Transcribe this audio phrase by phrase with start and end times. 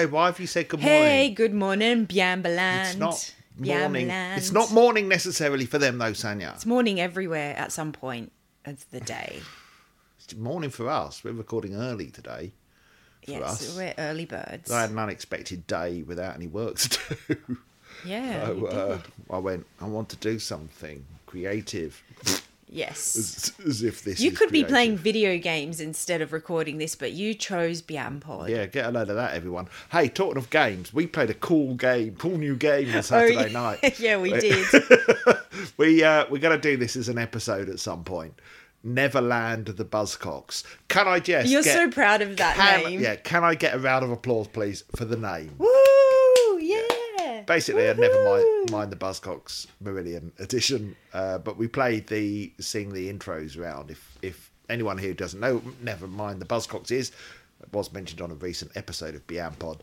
[0.00, 0.98] Okay, why have you said good morning?
[1.02, 2.86] Hey, good morning, Biambaland.
[2.86, 4.08] it's not morning.
[4.08, 6.54] It's not morning necessarily for them though, Sanya.
[6.54, 8.32] It's morning everywhere at some point
[8.64, 9.40] of the day.
[10.22, 11.24] It's morning for us.
[11.24, 12.52] We're recording early today.
[13.24, 13.76] For yes, us.
[13.76, 14.70] we're early birds.
[14.70, 17.56] I had an unexpected day without any work to do.
[18.06, 18.98] yeah, so uh.
[19.28, 19.66] I went.
[19.80, 22.00] I want to do something creative,
[22.70, 23.16] yes.
[23.16, 24.20] as, as if this.
[24.20, 28.48] You could be playing video games instead of recording this, but you chose Biampod.
[28.48, 29.68] Yeah, get a load of that, everyone.
[29.90, 33.52] Hey, talking of games, we played a cool game, cool new game on Saturday Oh,
[33.52, 33.98] night.
[34.00, 34.66] yeah, we did.
[35.76, 38.34] We uh, we're gonna do this as an episode at some point.
[38.82, 40.64] Neverland the Buzzcocks.
[40.88, 41.50] Can I just?
[41.50, 43.00] You're get- so proud of that can, name.
[43.00, 45.54] Yeah, can I get a round of applause, please, for the name?
[45.58, 45.68] Woo!
[47.50, 52.92] Basically, I never mind, mind the Buzzcocks Marillion edition, uh, but we played the sing
[52.92, 53.90] the intros round.
[53.90, 57.10] If if anyone here doesn't know, never mind the Buzzcocks is
[57.60, 59.82] it was mentioned on a recent episode of Beyond Pod.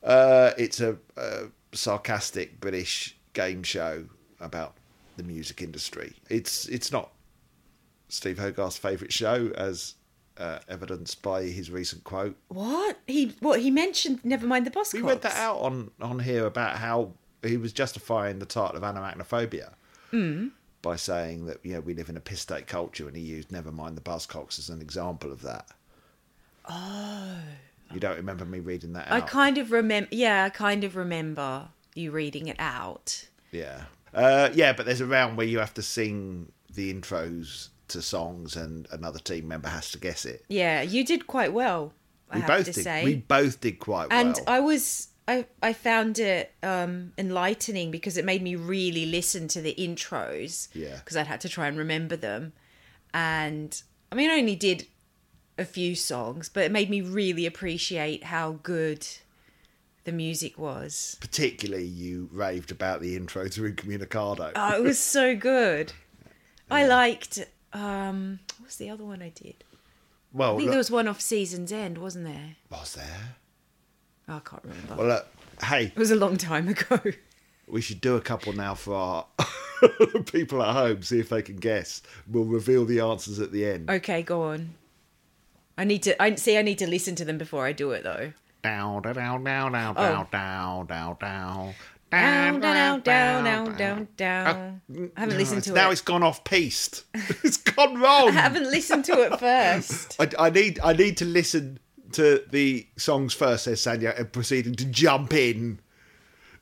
[0.00, 4.04] Uh, it's a, a sarcastic British game show
[4.38, 4.76] about
[5.16, 6.14] the music industry.
[6.30, 7.10] It's it's not
[8.08, 9.96] Steve Hogarth's favourite show, as
[10.38, 12.36] uh, evidenced by his recent quote.
[12.48, 14.24] What he what he mentioned?
[14.24, 14.92] Never mind the boss.
[14.92, 17.12] We read that out on on here about how
[17.42, 19.72] he was justifying the title of Anoraknophobia
[20.82, 23.50] by saying that you know we live in a piss state culture, and he used
[23.50, 25.66] "Never mind the buzzcocks" as an example of that.
[26.68, 27.38] Oh,
[27.92, 30.08] you don't remember me reading that I kind of remember.
[30.10, 33.28] Yeah, I kind of remember you reading it out.
[33.52, 33.82] Yeah,
[34.14, 38.56] uh, yeah, but there's a round where you have to sing the intros to songs,
[38.56, 40.44] and another team member has to guess it.
[40.48, 41.92] Yeah, you did quite well.
[42.30, 42.74] I We both did.
[42.74, 43.04] say.
[43.04, 44.38] We both did quite and well.
[44.38, 49.48] And I was I I found it um enlightening because it made me really listen
[49.48, 50.68] to the intros.
[50.74, 50.96] Yeah.
[50.96, 52.52] Because I'd had to try and remember them,
[53.14, 53.80] and
[54.10, 54.86] I mean I only did
[55.58, 59.06] a few songs, but it made me really appreciate how good
[60.04, 61.16] the music was.
[61.20, 64.52] Particularly, you raved about the intro to Incommunicado.
[64.54, 65.92] Oh, it was so good.
[66.70, 67.44] I liked
[67.76, 69.62] um what's the other one I did?
[70.32, 72.56] well, I think look- there was one off Season's End, wasn't there?
[72.70, 73.36] was there?
[74.28, 74.94] Oh, I can't remember.
[74.96, 75.26] Well, look,
[75.64, 77.00] hey, it was a long time ago.
[77.68, 79.26] We should do a couple now for our
[80.26, 82.00] people at home, see if they can guess.
[82.30, 83.90] We'll reveal the answers at the end.
[83.90, 84.74] Okay, go on.
[85.76, 86.22] I need to.
[86.22, 86.56] I see.
[86.56, 88.32] I need to listen to them before I do it, though.
[88.62, 90.28] Down, down, down, down, down, Oh.
[90.30, 91.74] down, down, down,
[92.20, 94.80] Down, down, down, down, down, down.
[95.16, 95.74] I haven't listened to it.
[95.74, 95.92] now it.
[95.92, 97.04] it's gone off piste.
[97.14, 98.28] it's gone wrong.
[98.28, 100.16] I haven't listened to it first.
[100.38, 101.78] I, I need I need to listen
[102.12, 105.80] to the songs first, says Sanya, and proceeding to jump in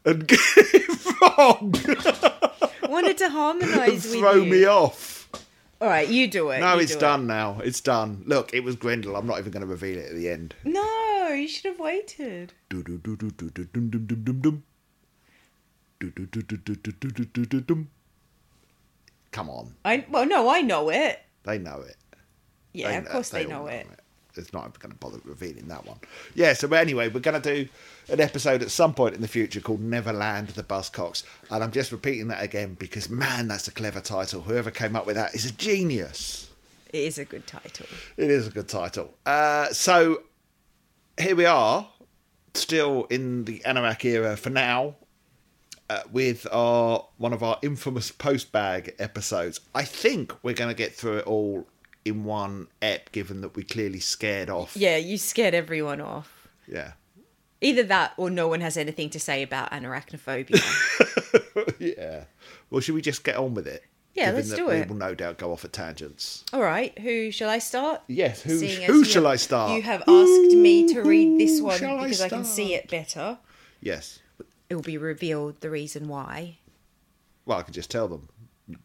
[0.05, 1.75] and get it wrong
[2.95, 4.51] wanted to harmonise with throw you.
[4.51, 5.29] me off.
[5.81, 6.61] All right, you do it.
[6.61, 7.01] No, you it's do it.
[7.01, 7.59] done now.
[7.63, 8.23] It's done.
[8.25, 9.17] Look, it was Grendel.
[9.17, 10.55] I'm not even going to reveal it at the end.
[10.65, 12.53] No, you should have waited.
[19.33, 21.21] Come on, I well, no, I know it.
[21.45, 21.97] they know it.
[22.73, 23.87] Yeah, They of course they, all know it.
[24.37, 25.99] It's not going to bother revealing that one.
[26.35, 27.69] Yeah, so anyway, we're going to do
[28.13, 31.23] an episode at some point in the future called Neverland the Buzzcocks.
[31.51, 34.43] And I'm just repeating that again because, man, that's a clever title.
[34.43, 36.51] Whoever came up with that is a genius.
[36.93, 37.87] It is a good title.
[38.17, 39.15] It is a good title.
[39.25, 40.23] Uh, so
[41.19, 41.89] here we are,
[42.55, 44.97] still in the Anorak era for now,
[45.91, 49.61] uh, with our one of our infamous post bag episodes.
[49.75, 51.67] I think we're going to get through it all
[52.05, 54.77] in one ep, given that we clearly scared off.
[54.77, 56.49] Yeah, you scared everyone off.
[56.67, 56.93] Yeah.
[57.61, 60.61] Either that, or no one has anything to say about Anoraknophobia.
[61.79, 62.25] yeah.
[62.71, 63.85] Well, should we just get on with it?
[64.15, 64.89] Yeah, let's do we it.
[64.89, 66.45] will no doubt go off at tangents.
[66.53, 68.03] All right, who shall I start?
[68.07, 69.73] Yes, who- Seeing who shall have- I start?
[69.77, 72.89] You have asked me to read this one shall I because I, can see it
[72.89, 73.39] better.
[73.81, 74.21] Yes.
[74.71, 76.59] It will be revealed the reason why.
[77.47, 78.29] Well, I can just tell them.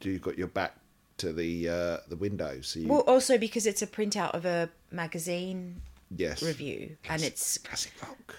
[0.02, 0.76] You've got your back
[1.18, 4.70] to the uh, the window, so you, Well, also because it's a printout of a
[4.92, 5.82] magazine
[6.16, 6.44] yes.
[6.44, 8.36] review, and it's Classic rock.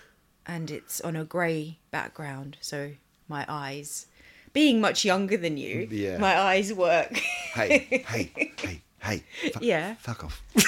[0.47, 2.93] and it's on a grey background, so
[3.29, 4.07] my eyes,
[4.53, 6.19] being much younger than you, Yeah.
[6.19, 7.17] my eyes work.
[7.55, 9.23] Hey, hey, hey, hey.
[9.53, 9.95] Fuck, Yeah.
[9.95, 10.43] Fuck off.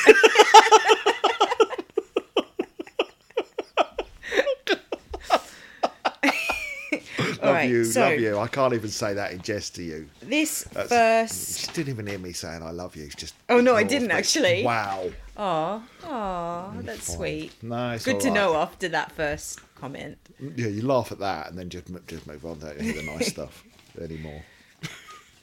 [7.41, 8.38] All love right, you, so love you.
[8.38, 10.08] I can't even say that in jest to you.
[10.22, 11.60] this That's- first.
[11.60, 13.04] She didn't even hear me saying I love you.
[13.04, 13.34] It's just.
[13.48, 14.14] Oh, no, I didn't me.
[14.14, 14.64] actually.
[14.64, 15.10] Wow.
[15.36, 17.16] Aw, aw, that's Fine.
[17.16, 17.52] sweet.
[17.62, 18.34] It's Good to right.
[18.34, 20.18] know after that first comment.
[20.38, 22.58] Yeah, you laugh at that and then just just move on.
[22.58, 23.64] Don't hear the nice stuff
[24.00, 24.42] anymore.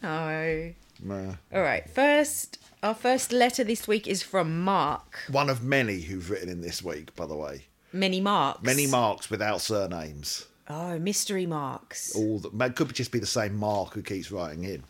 [0.01, 0.73] No.
[1.03, 1.33] Nah.
[1.53, 1.89] All right.
[1.89, 5.19] First, our first letter this week is from Mark.
[5.31, 7.65] One of many who've written in this week, by the way.
[7.91, 8.61] Many marks.
[8.61, 10.45] Many marks without surnames.
[10.69, 12.15] Oh, mystery marks.
[12.15, 14.83] All that could just be the same Mark who keeps writing in.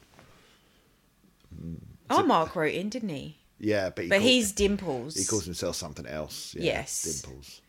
[2.09, 3.37] Oh, Mark wrote in, didn't he?
[3.59, 5.15] Yeah, but he But he's Dimples.
[5.15, 6.55] he calls himself something else.
[6.55, 7.21] Yeah, Yes.
[7.21, 7.61] dimples.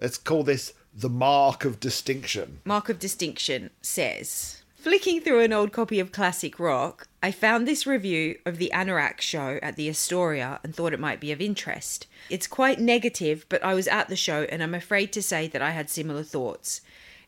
[0.00, 2.60] Let's call this the mark of distinction.
[2.64, 7.86] Mark of Distinction says Flicking through an old copy of classic rock, I found this
[7.86, 12.08] review of the Anorak show at the Astoria and thought it might be of interest.
[12.28, 15.62] It's quite negative, but I was at the show and I'm afraid to say that
[15.62, 16.80] I had similar thoughts.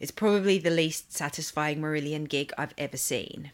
[0.05, 3.53] It's probably the least satisfying Marillion gig I've ever seen.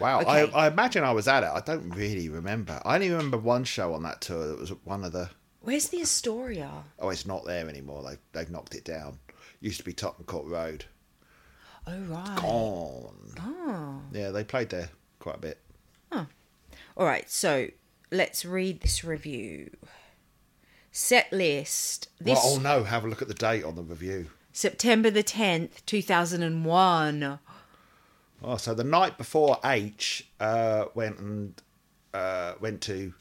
[0.00, 0.50] Wow, Okay.
[0.52, 1.50] I, I imagine I was at it.
[1.54, 2.82] I don't really remember.
[2.84, 5.30] I only remember one show on that tour that was one of the.
[5.60, 6.68] Where's the Astoria?
[6.98, 8.02] Oh, it's not there anymore.
[8.02, 9.20] They've, they've knocked it down.
[9.60, 10.84] Used to be Tottenham Court Road.
[11.86, 12.38] Oh, right.
[12.40, 13.34] Gone.
[13.38, 14.00] Oh.
[14.10, 14.90] Yeah, they played there
[15.20, 15.58] quite a bit.
[16.96, 17.68] All right, so
[18.10, 19.70] let's read this review.
[20.90, 22.08] Set list.
[22.20, 24.26] This Well, oh no, have a look at the date on the review.
[24.54, 27.38] September the 10th, 2001.
[28.42, 31.60] Oh, so the night before H uh, went and
[32.14, 33.12] uh, went to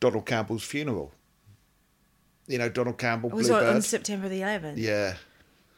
[0.00, 1.12] Donald Campbell's funeral.
[2.48, 3.76] You know, Donald Campbell, It was on, Bluebird.
[3.76, 4.74] on September the 11th.
[4.78, 5.14] yeah,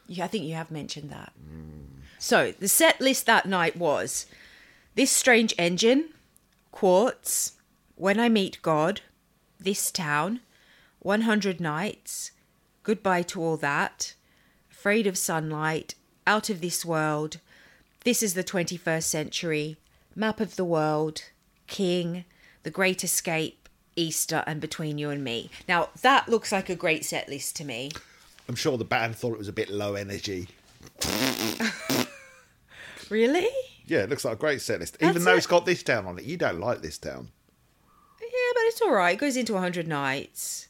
[0.07, 1.33] Yeah, I think you have mentioned that.
[2.19, 4.25] So the set list that night was
[4.95, 6.09] This Strange Engine,
[6.71, 7.53] Quartz,
[7.97, 9.03] When I Meet God,
[9.61, 10.41] This Town,
[11.01, 12.31] 100 Nights,
[12.83, 14.15] Goodbye to All That,
[14.83, 15.95] Afraid of Sunlight,
[16.27, 17.39] Out of This World,
[18.03, 19.77] This is the 21st Century,
[20.17, 21.23] Map of the World,
[21.69, 22.25] King,
[22.65, 25.51] The Great Escape, Easter, and Between You and Me.
[25.69, 27.93] Now, that looks like a great set list to me.
[28.49, 30.49] I'm sure the band thought it was a bit low energy.
[33.09, 33.47] Really?
[33.87, 34.97] Yeah, it looks like a great set list.
[35.01, 35.37] Even That's though it.
[35.37, 37.29] it's got this down on it, you don't like this down.
[38.21, 39.15] Yeah, but it's all right.
[39.15, 40.67] It goes into 100 nights.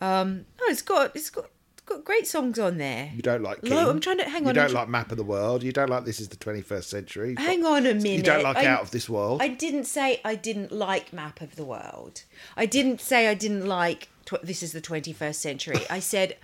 [0.00, 1.46] Um, no, it's got it's got
[1.90, 3.10] got great songs on there.
[3.14, 3.72] You don't like King.
[3.76, 4.48] I'm trying to- hang on.
[4.48, 5.62] You don't I'm like Map of the World.
[5.62, 7.34] You don't like This is the 21st Century.
[7.38, 8.06] Hang on a minute.
[8.18, 9.42] You don't like I- Out of This World.
[9.42, 12.22] I didn't say I didn't like Map of the World.
[12.56, 15.80] I didn't say I didn't like tw- This is the 21st Century.
[15.90, 16.36] I said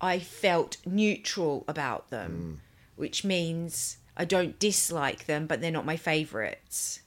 [0.00, 2.60] I felt neutral about them,
[2.96, 7.00] which means I don't dislike them, but they're not my favourites.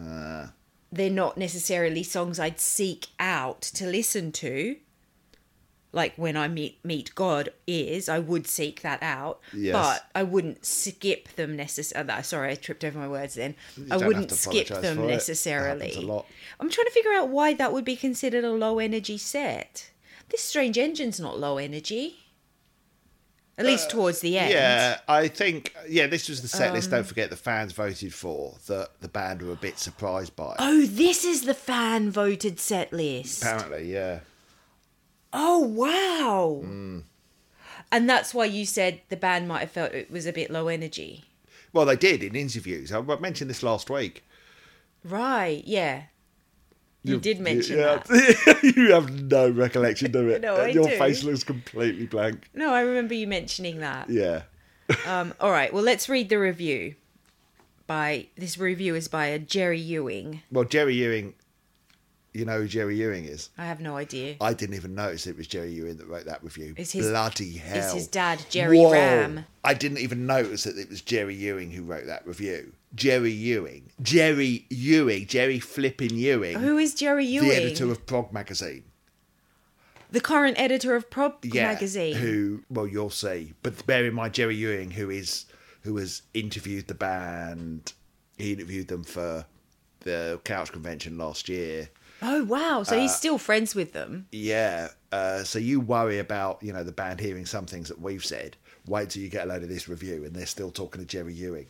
[0.00, 0.46] Uh,
[0.92, 4.76] they're not necessarily songs I'd seek out to listen to.
[5.90, 9.72] Like when I meet meet God is, I would seek that out, Yes.
[9.72, 12.22] but I wouldn't skip them necessarily.
[12.22, 13.34] Sorry, I tripped over my words.
[13.34, 13.54] Then
[13.90, 15.06] I wouldn't skip them for it.
[15.06, 15.86] That necessarily.
[15.88, 16.26] happens a lot.
[16.60, 19.90] I'm trying to figure out why that would be considered a low energy set.
[20.28, 22.18] This Strange Engine's not low energy,
[23.56, 24.52] at least towards the end.
[24.52, 26.88] Uh, yeah, I think yeah, this was the set list.
[26.92, 28.90] Um, Don't forget the fans voted for that.
[29.00, 30.54] The band were a bit surprised by.
[30.58, 33.42] Oh, this is the fan voted set list.
[33.42, 34.20] Apparently, yeah.
[35.32, 36.62] Oh wow!
[36.64, 37.04] Mm.
[37.90, 40.68] And that's why you said the band might have felt it was a bit low
[40.68, 41.24] energy,
[41.72, 42.92] Well, they did in interviews.
[42.92, 44.24] I mentioned this last week.
[45.04, 45.62] right?
[45.66, 46.02] Yeah,
[47.04, 48.02] you, did mention yeah.
[48.04, 48.72] that.
[48.76, 50.42] you have no recollection, do it?
[50.48, 50.98] No, I Your do.
[50.98, 52.48] face looks completely blank.
[52.54, 54.08] No, I remember you mentioning that.
[54.10, 54.42] Yeah.
[55.06, 56.94] Um, all right, well, let's read the review.
[57.86, 60.40] By this review is by a Jerry Ewing.
[60.50, 61.34] Well, Jerry Ewing,
[62.34, 63.50] you know who Jerry Ewing is?
[63.58, 64.36] I have no idea.
[64.40, 66.74] I didn't even notice it was Jerry Ewing that wrote that review.
[66.76, 67.86] Is his- Bloody hell.
[67.88, 68.92] is his dad Jerry Whoa.
[68.92, 69.46] Ram?
[69.64, 72.72] I didn't even notice that it was Jerry Ewing who wrote that review.
[72.94, 73.90] Jerry Ewing.
[74.00, 75.26] Jerry Ewing.
[75.26, 76.58] Jerry flipping Ewing.
[76.58, 77.48] Who is Jerry Ewing?
[77.48, 78.84] the editor of Prog magazine.
[80.10, 82.16] the current editor of Prog Yeah, magazine.
[82.16, 82.62] Who?
[82.70, 83.52] Well, you'll see.
[83.62, 85.44] But bear in mind, Jerry Ewing, who is
[85.82, 87.92] who has interviewed the band.
[88.38, 89.44] He interviewed them for
[90.00, 91.90] the Couch Convention last year.
[92.22, 92.82] Oh wow!
[92.82, 94.26] So Uh, he's still friends with them.
[94.32, 94.88] Yeah.
[95.12, 98.56] Uh, so you worry about you know the band hearing some things that we've said.
[98.86, 101.32] Wait till you get a load of this review, and they're still talking to Jerry
[101.34, 101.66] Ewing.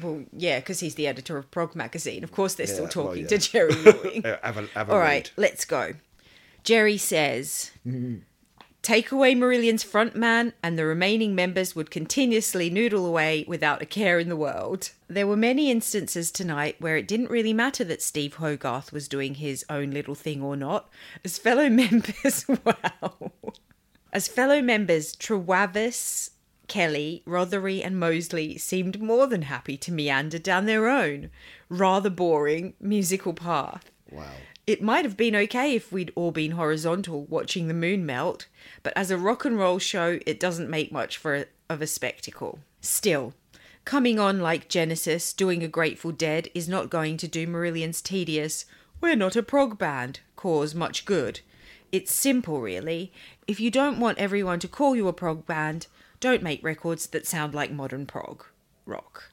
[0.00, 2.24] Well, yeah, because he's the editor of Prog magazine.
[2.24, 3.28] Of course, they're still Yeah, well, talking yeah.
[3.28, 4.22] to Jerry Ewing.
[4.42, 5.92] Have a, have a All right, let's go.
[6.64, 7.70] Jerry says,
[8.84, 14.18] Take away Marillion's frontman, and the remaining members would continuously noodle away without a care
[14.18, 14.90] in the world.
[15.08, 19.36] There were many instances tonight where it didn't really matter that Steve Hogarth was doing
[19.36, 20.90] his own little thing or not,
[21.24, 23.32] as fellow members, wow.
[24.12, 26.32] As fellow members Trewavas,
[26.68, 31.30] Kelly, Rothery, and Mosley seemed more than happy to meander down their own,
[31.70, 33.90] rather boring musical path.
[34.10, 34.34] Wow.
[34.66, 38.46] It might have been okay if we'd all been horizontal watching the moon melt,
[38.82, 41.86] but as a rock and roll show, it doesn't make much for a, of a
[41.86, 42.60] spectacle.
[42.80, 43.34] Still,
[43.84, 48.64] coming on like Genesis doing a Grateful Dead is not going to do Marillion's tedious,
[49.02, 51.40] we're not a prog band, cause much good.
[51.92, 53.12] It's simple, really.
[53.46, 55.88] If you don't want everyone to call you a prog band,
[56.20, 58.44] don't make records that sound like modern prog
[58.86, 59.30] rock.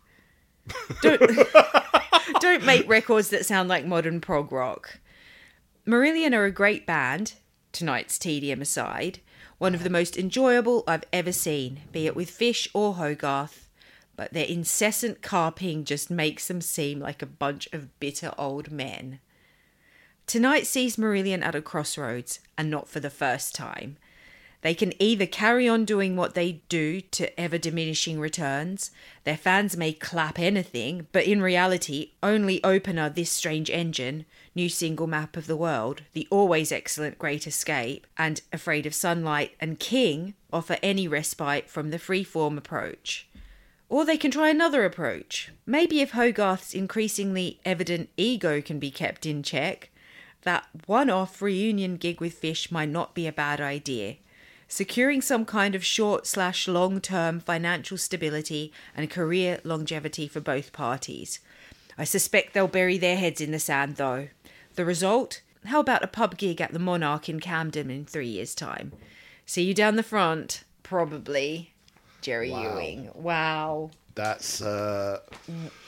[1.02, 1.20] Don't,
[2.40, 5.00] don't make records that sound like modern prog rock.
[5.92, 7.34] Marillion are a great band,
[7.74, 9.20] tonight's tedium aside,
[9.58, 13.68] one of the most enjoyable I've ever seen, be it with Fish or Hogarth,
[14.16, 19.20] but their incessant carping just makes them seem like a bunch of bitter old men.
[20.28, 23.98] Tonight sees Marillion at a crossroads, and not for the first time.
[24.62, 28.92] They can either carry on doing what they do to ever diminishing returns.
[29.24, 35.08] Their fans may clap anything, but in reality, only Opener This Strange Engine, New Single
[35.08, 40.36] Map of the World, The Always Excellent Great Escape, and Afraid of Sunlight and King
[40.54, 43.28] offer any respite from the free-form approach.
[43.90, 45.52] Or they can try another approach.
[45.66, 49.90] Maybe if Hogarth's increasingly evident ego can be kept in check,
[50.44, 54.18] that one off reunion gig with Fish might not be a bad idea.
[54.72, 60.72] Securing some kind of short slash long term financial stability and career longevity for both
[60.72, 61.40] parties.
[61.98, 64.30] I suspect they'll bury their heads in the sand though.
[64.76, 65.42] The result?
[65.66, 68.94] How about a pub gig at the Monarch in Camden in three years' time?
[69.46, 71.74] See you down the front, probably.
[72.22, 72.76] Jerry Wow.
[72.78, 73.10] Ewing.
[73.14, 73.92] Wow.
[74.16, 75.20] That's uh,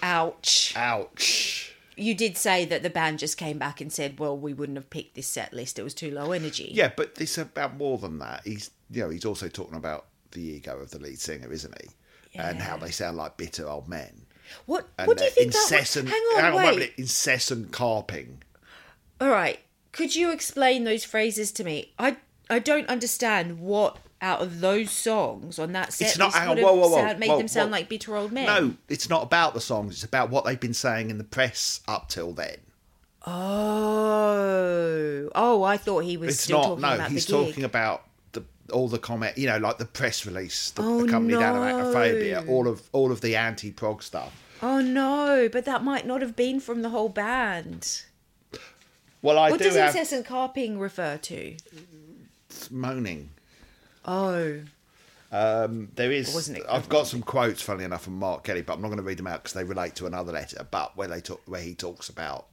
[0.01, 0.73] Ouch.
[0.75, 1.72] ouch.
[1.95, 4.89] You did say that the band just came back and said, well, we wouldn't have
[4.89, 5.77] picked this set list.
[5.77, 6.69] It was too low energy.
[6.73, 8.41] Yeah, but it's about more than that.
[8.45, 11.89] He's you know he's also talking about the ego of the lead singer, isn't he?
[12.35, 14.23] And how they sound like bitter old men.
[14.65, 15.71] What, And what do you think that was?
[15.71, 16.63] incessant, Hang on, hang wait.
[16.65, 18.41] wait a minute, incessant carping.
[19.21, 19.59] All right.
[19.91, 21.93] Could you explain those phrases to me?
[21.99, 22.17] I
[22.49, 26.57] I don't understand what out of those songs on that set It's not- hang on,
[26.57, 27.77] whoa, whoa, whoa, sound- made whoa, them sound whoa.
[27.77, 28.45] like bitter old men.
[28.45, 29.93] No, it's not about the songs.
[29.95, 32.57] It's about what they've been saying in the press up till then.
[33.25, 35.63] Oh, oh!
[35.63, 36.63] I thought he was It's still not.
[36.67, 37.47] talking No, about he's the gig.
[37.47, 38.03] talking about
[38.33, 39.37] the all the comment.
[39.37, 41.39] You know, like the press release, the Oh, accompanied no.
[41.41, 44.33] Anoraknophobia, all of all of the anti-prog stuff.
[44.61, 45.49] Oh no!
[45.51, 48.03] But that might not have been from the whole band.
[49.21, 51.55] Well, I what do does have incessant carping refer to?
[52.49, 53.29] It's moaning.
[54.05, 54.61] Oh,
[55.95, 56.33] There is.
[56.69, 59.17] I've got some quotes, funny enough, from Mark Kelly, but I'm not going to read
[59.17, 60.67] them out because they relate to another letter.
[60.69, 62.47] But where they talk, where he talks about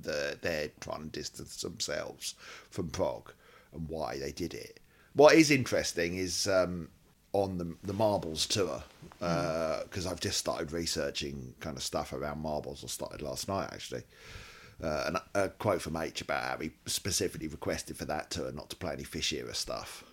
[0.00, 2.34] the they're trying to distance themselves
[2.70, 3.32] from prog
[3.72, 4.78] and why they did it.
[5.14, 6.90] What is interesting is um,
[7.32, 8.84] on the the Marbles tour
[9.18, 12.84] because I've just started researching kind of stuff around Marbles.
[12.84, 14.02] I started last night actually.
[14.82, 18.52] Uh, and a, a quote from H about how he specifically requested for that tour
[18.52, 20.04] not to play any Fish era stuff.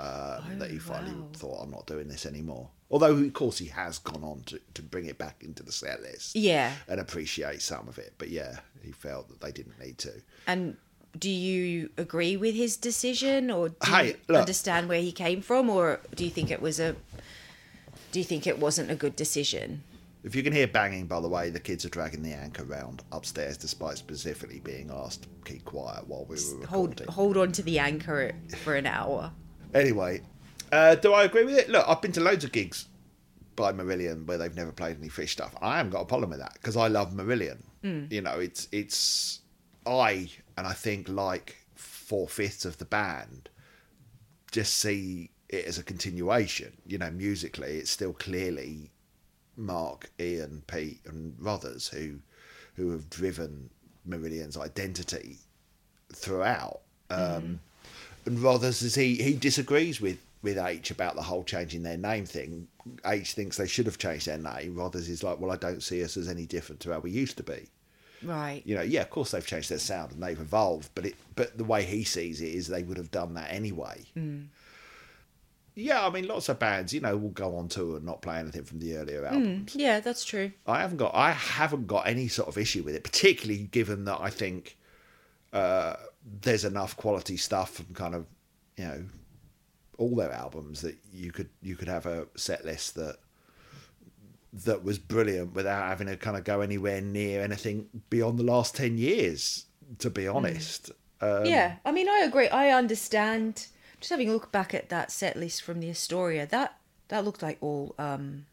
[0.00, 1.28] Um, that he finally wow.
[1.34, 2.70] thought, I'm not doing this anymore.
[2.90, 6.00] Although, of course, he has gone on to, to bring it back into the set
[6.02, 6.72] list yeah.
[6.88, 8.14] and appreciate some of it.
[8.18, 10.12] But yeah, he felt that they didn't need to.
[10.46, 10.76] And
[11.18, 14.40] do you agree with his decision, or do Hey, you look.
[14.40, 16.96] understand where he came from, or do you think it was a?
[18.12, 19.82] Do you think it wasn't a good decision?
[20.22, 23.02] If you can hear banging, by the way, the kids are dragging the anchor round
[23.12, 27.06] upstairs, despite specifically being asked to keep quiet while we were Hold recording.
[27.06, 28.32] hold on to the anchor
[28.64, 29.32] for an hour.
[29.74, 30.22] Anyway,
[30.72, 31.68] uh, do I agree with it?
[31.68, 32.86] Look, I've been to loads of gigs
[33.56, 35.54] by Marillion where they've never played any fish stuff.
[35.60, 37.58] I haven't got a problem with that because I love Marillion.
[38.10, 39.40] You know, it's it's
[39.86, 43.48] I and I think like four fifths of the band
[44.52, 46.72] just see it as a continuation.
[46.86, 48.90] You know, musically, it's still clearly
[49.56, 52.18] Mark, Ian, Pete, and Rothers who
[52.74, 53.70] who have driven
[54.08, 55.38] Marillion's identity
[56.14, 56.80] throughout.
[57.10, 57.60] Um,
[58.26, 62.24] and Rothers is he he disagrees with with H about the whole changing their name
[62.24, 62.68] thing.
[63.04, 64.74] H thinks they should have changed their name.
[64.74, 67.36] Rothers is like, well, I don't see us as any different to how we used
[67.36, 67.68] to be.
[68.22, 68.62] Right.
[68.64, 71.56] You know, yeah, of course they've changed their sound and they've evolved, but it but
[71.56, 74.04] the way he sees it is they would have done that anyway.
[75.74, 78.38] Yeah, I mean, lots of bands, you know, will go on tour and not play
[78.38, 79.74] anything from the earlier albums.
[79.74, 80.52] Yeah, that's true.
[80.66, 84.20] I haven't got I haven't got any sort of issue with it, particularly given that
[84.20, 84.76] I think
[85.52, 88.26] uh, there's enough quality stuff from kind of
[88.76, 89.04] you know
[89.98, 93.16] all their albums that you could you could have a set list that
[94.52, 98.74] that was brilliant without having to kind of go anywhere near anything beyond the last
[98.74, 99.66] ten years.
[99.98, 102.48] To be honest, um, yeah, I mean, I agree.
[102.48, 103.66] I understand.
[103.98, 107.42] Just having a look back at that set list from the Astoria, that that looked
[107.42, 108.46] like all um,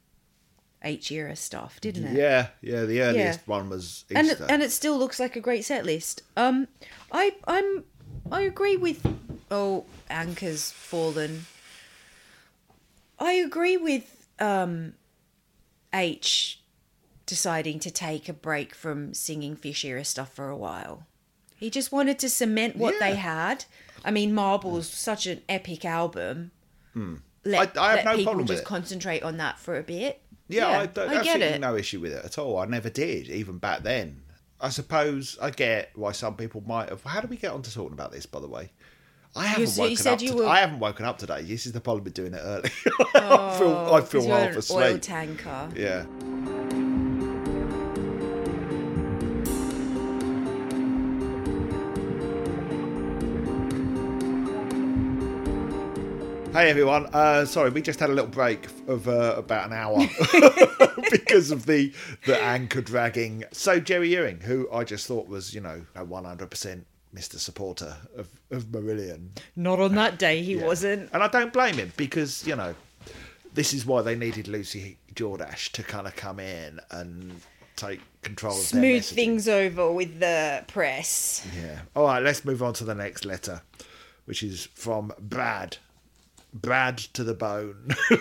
[0.83, 2.17] H era stuff, didn't it?
[2.17, 2.83] yeah, yeah.
[2.85, 3.45] The earliest Yeah.
[3.45, 6.21] one was and it, and it still looks like a great set list.
[6.35, 6.67] Um,
[7.11, 7.83] I I'm
[8.31, 9.01] I agree with
[9.49, 11.45] oh anchors fallen.
[13.19, 14.93] I agree with um
[15.93, 16.61] H
[17.25, 21.05] deciding to take a break from singing Fish era stuff for a while.
[21.55, 23.09] He just wanted to cement what Yeah.
[23.09, 23.65] they had.
[24.05, 26.51] I mean, Marble's such an epic album.
[26.95, 27.79] Let, Hmm.
[27.79, 30.21] I- I have let no people problem with just concentrate on that for a bit.
[30.49, 31.61] Yeah, I don't I get absolutely it.
[31.61, 32.57] no issue with it at all.
[32.57, 34.21] I never did, even back then.
[34.59, 37.03] I suppose I get why some people might have.
[37.03, 38.71] How do we get on to talking about this, by the way?
[39.35, 40.21] I haven't you woken said up.
[40.21, 41.43] you to- were- I haven't woken up today.
[41.43, 42.69] This is the problem with doing it early.
[43.13, 44.85] I feel, I oh, feel 'Cause you're half asleep.
[44.85, 45.69] oil tanker.
[45.75, 46.05] Yeah.
[56.57, 59.99] Hey everyone, uh, sorry, we just had a little break of uh, about an hour
[61.11, 61.93] because of the
[62.25, 63.43] the anchor dragging.
[63.51, 67.37] So Jerry Ewing, who I just thought was, you know, a one hundred percent Mr.
[67.37, 70.65] Supporter of, of Marillion, Not on that day, he yeah.
[70.65, 71.11] wasn't.
[71.13, 72.73] And I don't blame him because, you know,
[73.53, 77.39] this is why they needed Lucy Jordache to kind of come in and
[77.75, 81.45] take control of Smooth things over with the press.
[81.55, 81.81] Yeah.
[81.95, 83.61] All right, let's move on to the next letter,
[84.25, 85.77] which is from Brad.
[86.53, 87.89] Brad to the bone.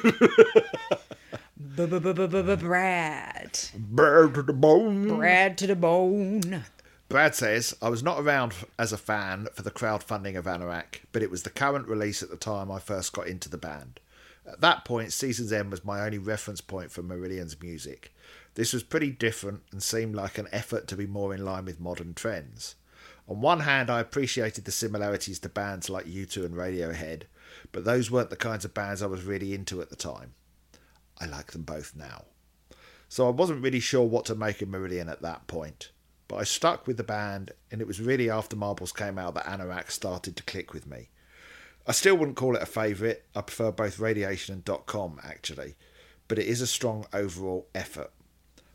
[2.56, 3.58] Brad.
[3.74, 5.08] Brad to the bone.
[5.08, 6.64] Brad to the bone.
[7.08, 11.22] Brad says, I was not around as a fan for the crowdfunding of Anorak, but
[11.22, 14.00] it was the current release at the time I first got into the band.
[14.44, 18.12] At that point, Season's End was my only reference point for Marillion's music.
[18.54, 21.80] This was pretty different and seemed like an effort to be more in line with
[21.80, 22.74] modern trends.
[23.28, 27.22] On one hand, I appreciated the similarities to bands like U2 and Radiohead,
[27.72, 30.34] but those weren't the kinds of bands I was really into at the time.
[31.18, 32.24] I like them both now.
[33.08, 35.90] So I wasn't really sure what to make of Marillion at that point.
[36.28, 39.46] But I stuck with the band, and it was really after Marbles came out that
[39.46, 41.10] Anorak started to click with me.
[41.86, 43.22] I still wouldn't call it a favourite.
[43.34, 45.76] I prefer both Radiation and Dot .com actually,
[46.26, 48.10] but it is a strong overall effort.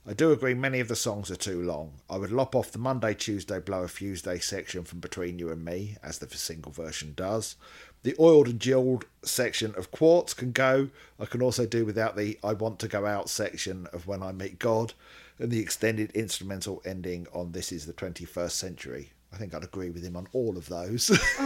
[0.07, 2.01] I do agree many of the songs are too long.
[2.09, 5.51] I would lop off the Monday, Tuesday, Blow a Fuse Day section from Between You
[5.51, 7.55] and Me, as the single version does.
[8.03, 10.89] The oiled and gelled section of Quartz can go.
[11.19, 14.31] I can also do without the I Want to Go Out section of When I
[14.31, 14.93] Meet God,
[15.37, 19.11] and the extended instrumental ending on This is the 21st Century.
[19.33, 21.09] I think I'd agree with him on all of those.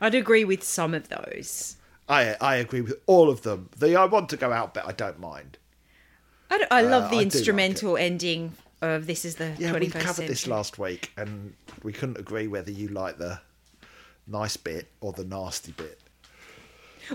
[0.00, 1.76] I'd agree with some of those.
[2.08, 3.68] I I agree with all of them.
[3.76, 5.58] The I Want to Go Out bit I don't mind.
[6.50, 9.80] I love Uh, the I do like instrumental ending of This is the Yeah, 21st
[9.80, 10.26] we covered century.
[10.28, 13.40] this last week, and we couldn't agree whether you like the
[14.28, 15.98] nice bit or the nasty bit.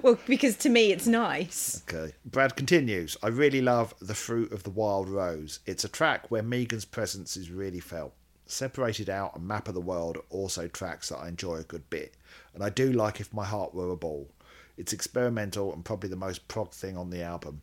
[0.02, 1.84] Well, because to me it's nice.
[1.88, 2.14] Okay.
[2.26, 3.16] Brad continues.
[3.22, 5.60] I really love The Fruit of the Wild Rose.
[5.66, 8.14] It's a track where Meegan's presence is really felt.
[8.46, 11.90] Separated Out and Map of the World are also tracks that I enjoy a good
[11.90, 12.16] bit,
[12.54, 14.30] and I do like If My Heart Were a Ball.
[14.78, 17.62] It's experimental and probably the most prog thing on the album,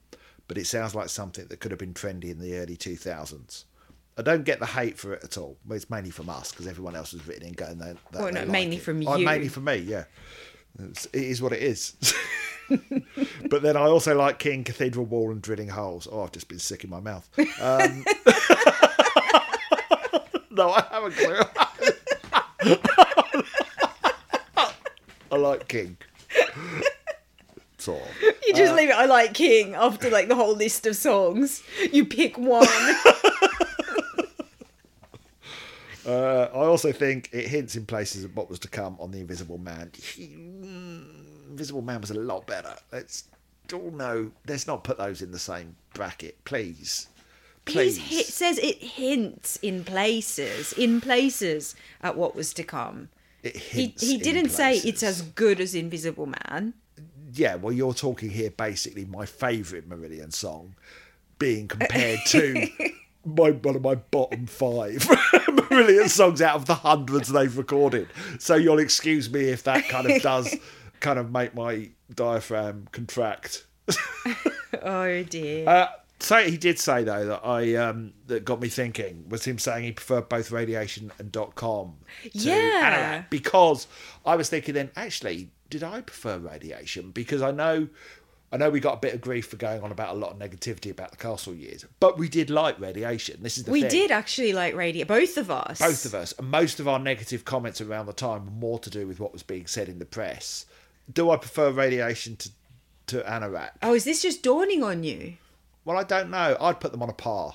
[0.49, 3.65] but it sounds like something that could have been trendy in the early 2000s.
[4.19, 5.57] I don't get the hate for it at all.
[5.67, 8.49] Well, it's mainly from us because everyone else has written in going Well, no, like
[8.49, 8.83] mainly it.
[8.83, 9.25] from Oh, you.
[9.25, 10.05] mainly from me, yeah.
[10.79, 11.95] It's, it is what it is.
[13.51, 16.07] but then I also like King, Cathedral Wall, and Drilling Holes.
[16.11, 17.29] Oh, I've just been sick in my mouth.
[17.61, 18.05] Um,
[20.51, 21.17] no, I haven't.
[21.17, 21.41] Clue.
[25.33, 25.97] I like King.
[27.79, 28.09] Sort of.
[28.23, 28.97] You Uh, just leave it.
[28.97, 31.63] I like King after like the whole list of songs.
[31.93, 32.67] You pick one.
[36.11, 39.21] Uh, I also think it hints in places at what was to come on the
[39.21, 39.91] Invisible Man.
[39.95, 42.75] Mm, Invisible Man was a lot better.
[42.91, 43.25] Let's
[43.73, 44.33] all know.
[44.49, 47.07] Let's not put those in the same bracket, please.
[47.65, 47.99] Please.
[48.11, 53.11] it says it hints in places, in places at what was to come.
[53.45, 56.75] It He, hints he in didn't say it's as good as Invisible Man.
[57.33, 60.75] yeah, well, you're talking here basically my favourite Marillion song
[61.39, 62.69] being compared to
[63.25, 64.99] my one of my bottom five
[65.71, 68.09] Marillion songs out of the hundreds they've recorded.
[68.39, 70.57] So you'll excuse me if that kind of does
[71.01, 73.67] kind of make my diaphragm contract.
[74.83, 75.69] Oh dear.
[75.69, 75.89] Uh,
[76.21, 79.85] so he did say though that I um, that got me thinking was him saying
[79.85, 83.23] he preferred both radiation and dot com to Yeah.
[83.23, 83.89] Anorak because
[84.25, 87.89] I was thinking then actually did I prefer radiation because I know
[88.53, 90.39] I know we got a bit of grief for going on about a lot of
[90.39, 93.91] negativity about the castle years but we did like radiation this is the we thing.
[93.91, 95.07] did actually like radiation.
[95.09, 95.79] both of us.
[95.79, 98.91] both of us and most of our negative comments around the time were more to
[98.91, 100.67] do with what was being said in the press
[101.13, 102.51] do I prefer radiation to
[103.07, 105.35] to Anorak Oh, is this just dawning on you?
[105.85, 107.55] well I don't know I'd put them on a par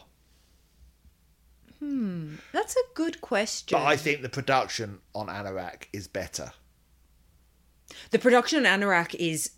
[1.79, 3.77] Hmm, That's a good question.
[3.77, 6.53] But I think the production on Anorak is better.
[8.11, 9.51] the production on Anorak is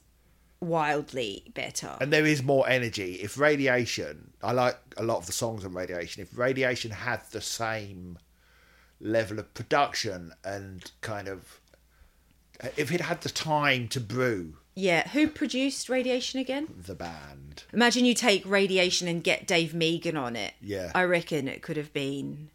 [0.60, 1.96] wildly better.
[2.02, 3.16] And there is more energy.
[3.16, 7.42] If Radiation, I like a lot of the songs on Radiation, if Radiation had the
[7.42, 8.18] same
[9.00, 11.60] level of production and kind of
[12.76, 15.08] if it had the time to brew Yeah.
[15.10, 16.68] Who produced Radiation again?
[16.76, 17.64] the band.
[17.72, 20.54] Imagine you take Radiation and get Dave Meegan on it.
[20.62, 20.92] Yeah.
[20.96, 22.50] I reckon it could have been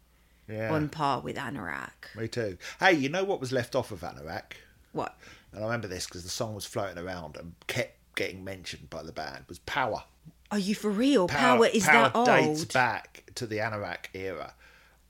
[0.49, 2.13] Yeah, on par with Anorak.
[2.17, 2.57] me too.
[2.81, 4.53] Hey, you know what was left off of Anorak?
[4.91, 5.17] What?
[5.53, 9.03] And I remember this because the song was floating around and kept getting mentioned by
[9.03, 9.45] the band.
[9.47, 10.03] Was Power.
[10.51, 11.27] Are you for real?
[11.27, 12.27] Power, is that old?
[12.27, 14.53] dates back to the Anorak era.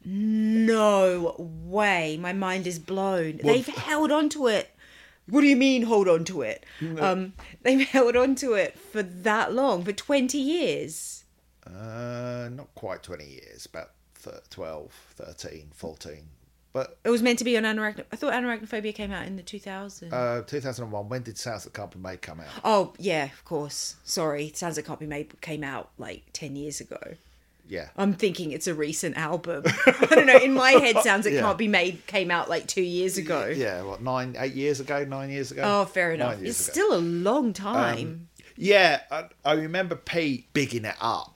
[0.06, 2.18] No way.
[2.20, 3.40] My mind is blown.
[3.44, 4.70] Well- they've held on to it.
[5.30, 6.66] What do you mean hold on to it?
[7.00, 11.24] Um, they've held on to it for that long, for 20 years.
[11.66, 16.26] Uh, not quite 20 years, about thir- 12, 13, 14.
[16.74, 18.04] But It was meant to be on Anorak.
[18.12, 20.12] I thought Anoraknophobia came out in the 2000s.
[20.12, 22.48] uh, 2001, when did Sounds That Can't Be Made come out?
[22.64, 23.96] oh, yeah, of course.
[24.04, 24.52] Sorry.
[24.56, 26.98] Sounds That Can't Be Made came out like 10 years ago.
[27.70, 27.90] Yeah.
[27.96, 29.64] I'm thinking it's a recent album.
[29.86, 30.38] I don't know.
[30.38, 31.42] In my head, Sounds That Yeah.
[31.42, 33.46] Can't Be Made came out like two years ago.
[33.46, 35.62] Yeah, what, nine, eight years ago, nine years ago?
[35.64, 36.42] Oh, fair enough.
[36.42, 36.72] It's ago.
[36.72, 38.30] Um, still a long time.
[38.56, 41.33] Yeah, I, I remember Pete bigging it up.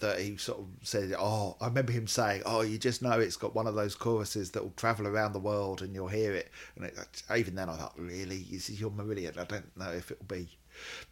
[0.00, 3.36] That he sort of said, "Oh, I remember him saying, oh, you just know it's
[3.36, 6.50] got one of those choruses that will travel around the world and you'll hear it."
[6.76, 9.38] And it, even then, I thought, "Really, this is your Marillion?
[9.38, 10.48] I don't know if it'll be."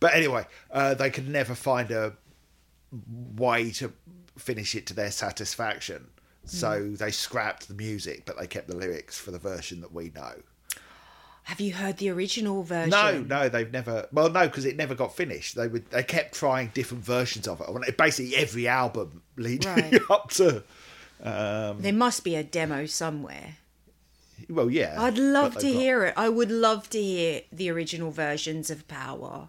[0.00, 2.14] But anyway, uh, they could never find a
[3.34, 3.92] way to
[4.36, 6.08] finish it to their satisfaction,
[6.44, 10.10] so they scrapped the music, but they kept the lyrics for the version that we
[10.10, 10.34] know.
[11.44, 12.90] Have you heard the original version?
[12.90, 14.08] No, no, they've never.
[14.12, 15.54] Well, no, because it never got finished.
[15.56, 15.90] They would.
[15.90, 17.96] They kept trying different versions of it.
[17.98, 20.00] Basically, every album leading Right.
[20.10, 20.62] up to.
[21.22, 23.56] Um, There must be a demo somewhere.
[24.48, 24.96] well, yeah.
[25.00, 26.14] I'd love to got- hear it.
[26.16, 29.48] I would love to hear the original versions of Power.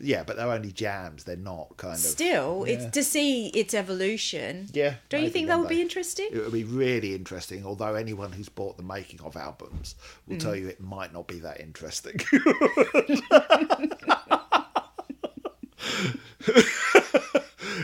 [0.00, 1.24] Yeah, but they're only jams.
[1.24, 2.00] They're not kind of.
[2.00, 2.74] Still, yeah.
[2.74, 4.68] it's to see its evolution.
[4.72, 6.28] Yeah, Don't you think that would be interesting?
[6.32, 7.64] It would be really interesting.
[7.64, 9.94] Although anyone who's bought the making of albums
[10.26, 10.40] will Mm.
[10.40, 12.16] tell you it might not be that interesting.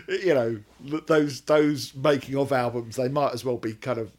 [0.08, 0.58] you know,
[1.06, 4.10] those those making of albums, they might as well be kind of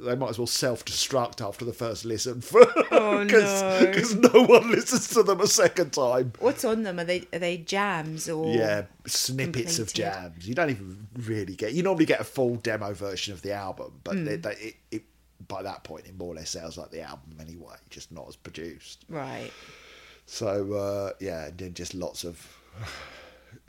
[0.00, 2.60] they might as well self destruct after the first listen for
[2.92, 3.24] Oh, no.
[3.24, 6.32] because no one listens to them a second time.
[6.38, 6.98] What's on them?
[7.00, 10.46] Are they are they jams or Yeah, snippets of jams.
[10.48, 11.72] You don't even really get.
[11.72, 14.24] You normally get a full demo version of the album, but Hmm.
[14.24, 15.02] they, they, it, it
[15.48, 18.36] by that point it more or less sounds like the album anyway, just not as
[18.36, 19.04] produced.
[19.08, 19.50] right?
[20.26, 22.46] So uh, yeah, and then just lots of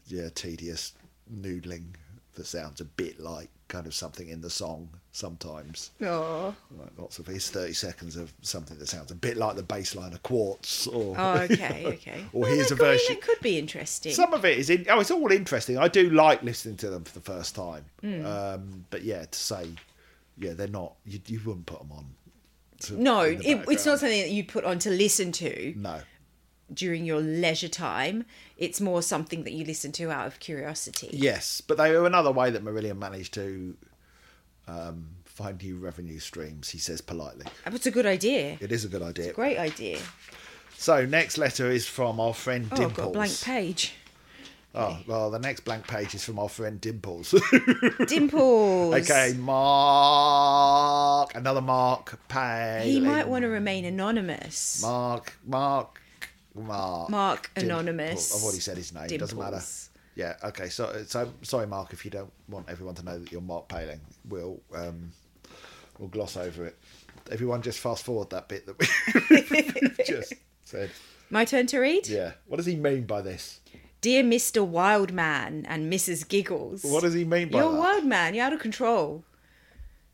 [0.08, 0.94] yeah tedious
[1.34, 1.88] noodling
[2.36, 5.92] that sounds a bit like kind of something in the song sometimes.
[6.02, 9.64] Oh, Like lots of here's thirty seconds of something that sounds a bit like the
[9.64, 12.26] bass line of Quartz, or oh okay, okay.
[12.34, 14.14] Or Well, here's a could- I mean, version- It could be interesting.
[14.14, 14.86] Some of it is in.
[14.90, 15.78] Oh, it's all interesting.
[15.78, 17.86] I do like listening to them for the first time.
[18.02, 18.26] Hmm.
[18.26, 19.68] Um, but yeah, to say,
[20.38, 20.94] yeah, they're not.
[21.06, 22.06] You, you wouldn't put them on.
[22.82, 26.00] to- no, it, it's not something that you'd put on to listen to No.
[26.72, 28.24] during your leisure time.
[28.58, 31.10] It's more something that you listen to out of curiosity.
[31.12, 33.76] Yes, but they were another way that Marillion managed to
[34.68, 36.70] um, find new revenue streams.
[36.70, 37.46] He says politely.
[37.66, 38.58] That's a good idea.
[38.60, 39.34] It is a good idea.
[39.34, 40.00] Great idea.
[40.78, 42.92] So next letter is from our friend Oh, Dimples.
[42.92, 43.94] I've got a blank page.
[44.76, 47.32] Oh well, the next blank page is from our friend Dimples.
[48.08, 48.94] Dimples.
[48.94, 52.20] okay, Mark, another Mark.
[52.28, 52.82] Pay.
[52.86, 54.82] He might want to remain anonymous.
[54.84, 56.00] Mark, Mark,
[56.54, 57.10] Mark.
[57.10, 58.36] Mark Anonymous.
[58.36, 59.08] I've already said his name.
[59.10, 59.62] It doesn't matter.
[60.18, 60.36] Yeah.
[60.44, 60.68] Okay.
[60.70, 64.02] So, so sorry, Mark, if you don't want everyone to know that you're Mark Paling,
[64.28, 65.12] we'll um,
[66.00, 66.76] we'll gloss over it.
[67.32, 70.90] Everyone, just fast forward that bit that we just said.
[71.30, 72.08] My turn to read?
[72.08, 72.32] Yeah.
[72.48, 73.60] What does he mean by this?
[74.02, 74.66] Dear Mr.
[74.66, 76.28] Wildman and Mrs.
[76.28, 76.84] Giggles.
[76.84, 77.80] What does he mean by You're a that?
[77.80, 78.34] wild man.
[78.34, 79.24] You're out of control.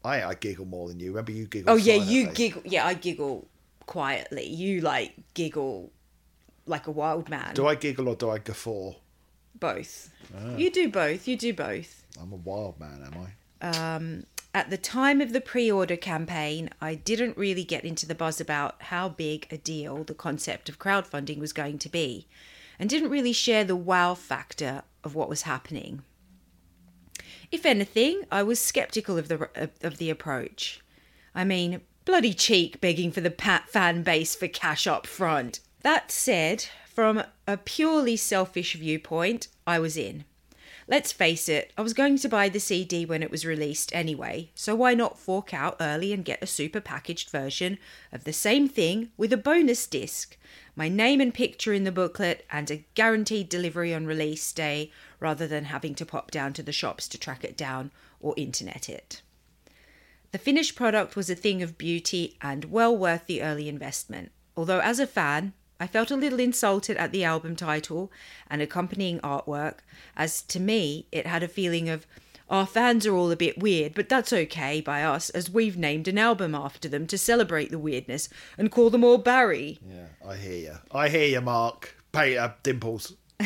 [0.04, 1.12] I I giggle more than you.
[1.12, 1.72] Remember you giggle.
[1.72, 2.36] Oh, yeah, you silently.
[2.36, 2.62] giggle.
[2.66, 3.48] Yeah, I giggle
[3.86, 4.48] quietly.
[4.48, 5.92] You, like, giggle
[6.66, 7.54] like a wild man.
[7.54, 8.96] Do I giggle or do I guffaw?
[9.60, 10.12] Both.
[10.36, 10.56] Ah.
[10.56, 11.28] You do both.
[11.28, 12.04] You do both.
[12.22, 14.26] I'm a wild man, am I?
[14.56, 18.40] At the time of the pre order campaign, I didn't really get into the buzz
[18.40, 22.28] about how big a deal the concept of crowdfunding was going to be,
[22.78, 26.04] and didn't really share the wow factor of what was happening.
[27.52, 29.50] If anything, I was skeptical of the
[29.82, 30.82] of the approach.
[31.34, 35.62] I mean, bloody cheek begging for the pat fan base for cash up front.
[35.82, 40.26] That said, from a purely selfish viewpoint, I was in.
[40.88, 44.50] Let's face it, I was going to buy the CD when it was released anyway,
[44.54, 47.78] so why not fork out early and get a super packaged version
[48.12, 50.38] of the same thing with a bonus disc,
[50.76, 55.48] my name and picture in the booklet, and a guaranteed delivery on release day rather
[55.48, 59.22] than having to pop down to the shops to track it down or internet it.
[60.32, 64.32] The finished product was a thing of beauty and well worth the early investment.
[64.58, 68.10] Although, as a fan, I felt a little insulted at the album title
[68.50, 69.80] and accompanying artwork,
[70.16, 72.08] as to me, it had a feeling of,
[72.50, 76.08] our fans are all a bit weird, but that's okay by us, as we've named
[76.08, 79.78] an album after them to celebrate the weirdness and call them all Barry.
[79.86, 80.76] Yeah, I hear you.
[80.90, 81.98] I hear you, Mark.
[82.14, 83.16] Peter Dimples.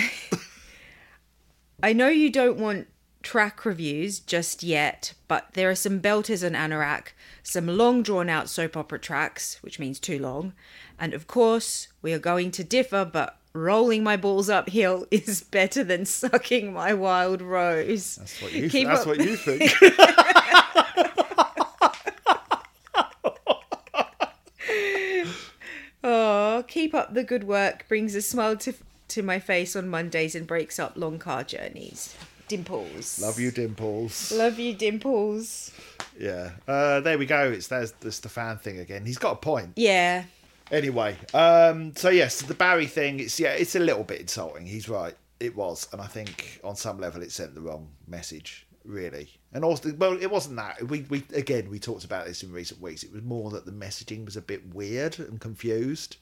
[1.82, 2.88] I know you don't want
[3.24, 8.48] track reviews just yet, but there are some belters on Anorak, some long drawn out
[8.48, 10.54] soap opera tracks, which means too long,
[11.00, 15.84] and of course, we are going to differ, but rolling my balls uphill is better
[15.84, 18.16] than sucking my wild rose.
[18.18, 18.70] That's what you.
[18.70, 19.72] Keep that's up- what you think.
[26.04, 28.74] Oh, keep up the good work brings a smile to
[29.10, 32.16] to my face on Mondays and breaks up long car journeys.
[32.48, 33.20] Dimples.
[33.22, 34.32] Love you, Dimples.
[34.32, 35.72] Love you, Dimples.
[36.18, 36.52] Yeah.
[36.68, 37.52] Uh, there we go.
[37.52, 39.06] It's there's, there's the fan thing again.
[39.06, 39.74] He's got a point.
[39.76, 40.24] Yeah.
[40.72, 43.20] Anyway, um, so yes, the Barry thing.
[43.20, 44.66] It's yeah, it's a little bit insulting.
[44.66, 45.16] He's right.
[45.40, 48.66] It was, and I think on some level it sent the wrong message.
[48.84, 50.88] Really, and also, well, it wasn't that.
[50.88, 53.04] We we again we talked about this in recent weeks.
[53.04, 56.16] It was more that the messaging was a bit weird and confused,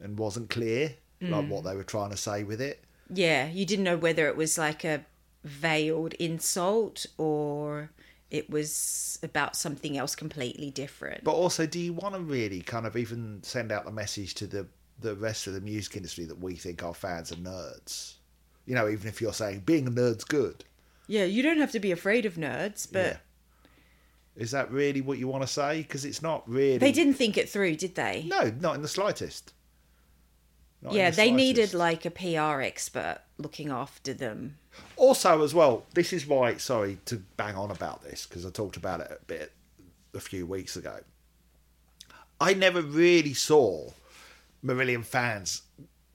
[0.00, 2.82] and wasn't clear, like what they were trying to say with it.
[3.12, 3.48] Yeah.
[3.48, 5.04] You didn't know whether it was like a
[5.44, 7.90] veiled insult or
[8.30, 11.24] it was about something else completely different.
[11.24, 14.46] But also, do you want to really kind of even send out the message to
[14.46, 14.66] the
[15.00, 18.14] the rest of the music industry that we think our fans are nerds?
[18.66, 20.64] You know, even if you're saying being a nerd's good.
[21.08, 23.16] yeah, you don't have to be afraid of nerds, but Yeah.
[24.36, 25.82] Is that really what you want to say?
[25.82, 26.78] Because it's not really.
[26.78, 28.24] they didn't think it through, did they?
[28.26, 29.52] No, not in the slightest.
[30.82, 34.56] Not yeah, the they needed like a PR expert looking after them.
[34.96, 36.56] Also, as well, this is why.
[36.56, 39.52] Sorry to bang on about this because I talked about it a bit
[40.14, 41.00] a few weeks ago.
[42.40, 43.90] I never really saw
[44.64, 45.62] Marillion fans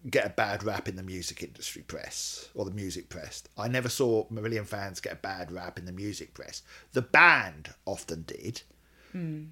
[0.10, 3.44] get a bad rap in the music industry press or the music press.
[3.58, 6.62] I never saw Marillion fans get a bad rap in the music press.
[6.94, 8.62] The band often did,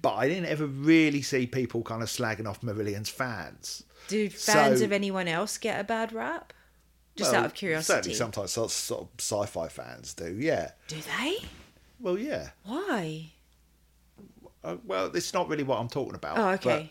[0.02, 3.82] but I didn't ever really see people kind of slagging off Marillion's fans.
[4.08, 6.52] Do fans So- of anyone else get a bad rap?
[7.16, 7.94] Just Well, out of curiosity.
[7.94, 10.36] Certainly, sometimes sort of, sort of sci-fi fans do.
[10.38, 10.72] Yeah.
[10.88, 11.38] Do they?
[12.00, 12.50] Well, yeah.
[12.64, 13.30] Why?
[14.64, 16.38] Uh, well, it's not really what I'm talking about.
[16.38, 16.90] Oh, okay.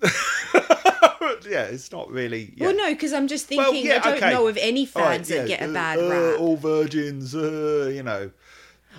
[0.00, 0.10] but-
[1.48, 2.52] yeah, it's not really.
[2.56, 2.66] Yeah.
[2.66, 4.30] Well, no, because I'm just thinking Well, yeah, I don't okay.
[4.30, 6.40] know of any fans that yeah, get a uh, bad uh, rap.
[6.40, 8.30] All virgins, uh, you know.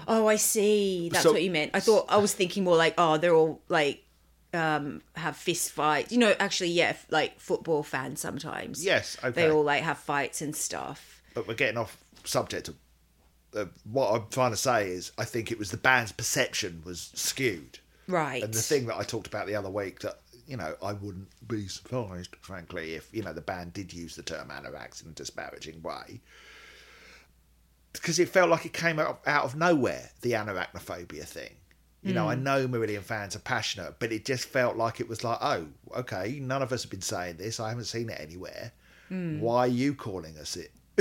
[0.07, 1.09] Oh, I see.
[1.09, 1.71] That's So- what you meant.
[1.73, 4.03] I thought I was thinking more like, oh, they're all like
[4.53, 6.11] um have fist fights.
[6.11, 8.83] You know, actually, yeah, like football fans sometimes.
[8.83, 9.29] Yes, okay.
[9.29, 11.21] They all like have fights and stuff.
[11.33, 12.67] But we're getting off subject.
[12.69, 12.75] Of,
[13.55, 17.11] uh, what I'm trying to say is, I think it was the band's perception was
[17.13, 17.79] skewed.
[18.07, 18.43] Right.
[18.43, 21.27] And the thing that I talked about the other week that you know I wouldn't
[21.47, 25.13] be surprised, frankly, if you know the band did use the term anoraks in a
[25.13, 26.21] disparaging way,
[27.93, 30.09] because it felt like it came out, out of nowhere.
[30.21, 31.55] The anarachnophobia thing.
[32.01, 32.43] You know, I mm.
[32.43, 36.39] know Marillion fans are passionate, but it just felt like it was like, oh, okay,
[36.41, 37.59] none of us have been saying this.
[37.59, 38.71] I haven't seen it anywhere.
[39.11, 39.41] Mm.
[39.41, 40.71] Why are you calling us it?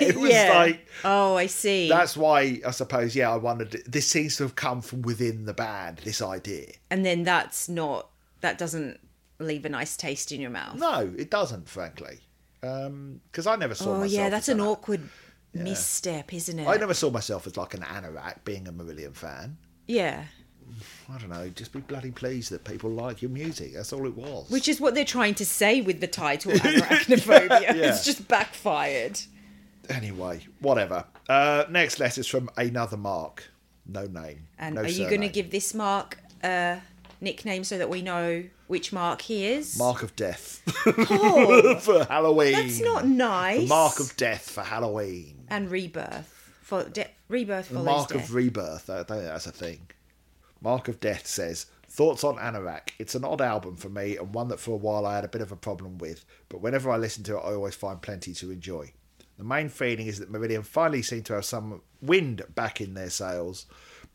[0.00, 0.52] it was yeah.
[0.54, 1.88] like oh, I see.
[1.88, 3.16] that's why I suppose.
[3.16, 3.82] Yeah, I wondered.
[3.86, 5.98] This seems to have come from within the band.
[5.98, 6.72] This idea.
[6.90, 8.10] and then that's not
[8.42, 9.00] that doesn't
[9.38, 10.76] leave a nice taste in your mouth.
[10.76, 12.18] No, it doesn't, frankly.
[12.62, 15.08] Um, because I never saw oh yeah, that's an an- awkward
[15.64, 16.66] misstep, isn't it?
[16.66, 19.56] I never saw myself as like an anorak, being a Marillion fan.
[19.86, 20.24] Yeah.
[21.08, 23.74] I don't know, just be bloody pleased that people like your music.
[23.74, 24.50] That's all it was.
[24.50, 27.60] Which is what they're trying to say with the title Anoraknophobia.
[27.60, 27.72] Yeah.
[27.72, 29.20] It's just backfired.
[29.88, 31.04] anyway, whatever.
[31.28, 33.44] Uh, next letter's from another Mark.
[33.86, 34.48] No name.
[34.58, 36.80] And no are you going to give this Mark a
[37.20, 39.78] nickname so that we know which Mark he is?
[39.78, 42.52] Mark of Death Oh, for Halloween?
[42.52, 43.62] that's not nice.
[43.62, 45.44] The Mark of Death for Halloween.
[45.48, 48.24] and rebirth for de- rebirth follows Mark death.
[48.28, 48.90] of Rebirth.
[48.90, 49.86] I think that's a thing.
[50.60, 52.90] Mark of Death says, Thoughts on Anorak.
[52.98, 55.28] It's an odd album for me and one that for a while I had a
[55.28, 58.34] bit of a problem with, but whenever I listen to it, I always find plenty
[58.34, 58.92] to enjoy.
[59.38, 63.10] The main feeling is that Marillion finally seem to have some wind back in their
[63.10, 63.66] sails.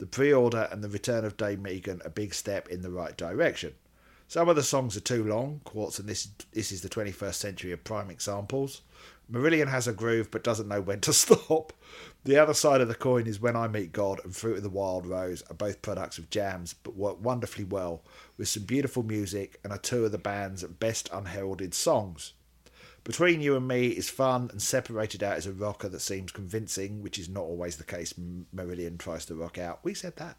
[0.01, 3.15] The pre order and the return of Dave Meegan a big step in the right
[3.15, 3.75] direction.
[4.27, 7.71] Some of the songs are too long, Quartz, and this, this is the 21st century
[7.71, 8.81] of prime examples.
[9.31, 11.71] Marillion has a groove but doesn't know when to stop.
[12.23, 14.69] The other side of the coin is When I Meet God and Fruit of the
[14.69, 18.01] Wild Rose are both products of jams but work wonderfully well
[18.37, 22.33] with some beautiful music and are two of the band's best unheralded songs.
[23.03, 27.01] Between You and Me is fun and separated out as a rocker that seems convincing,
[27.01, 28.13] which is not always the case.
[28.13, 29.79] Marillion tries to rock out.
[29.83, 30.37] We said that.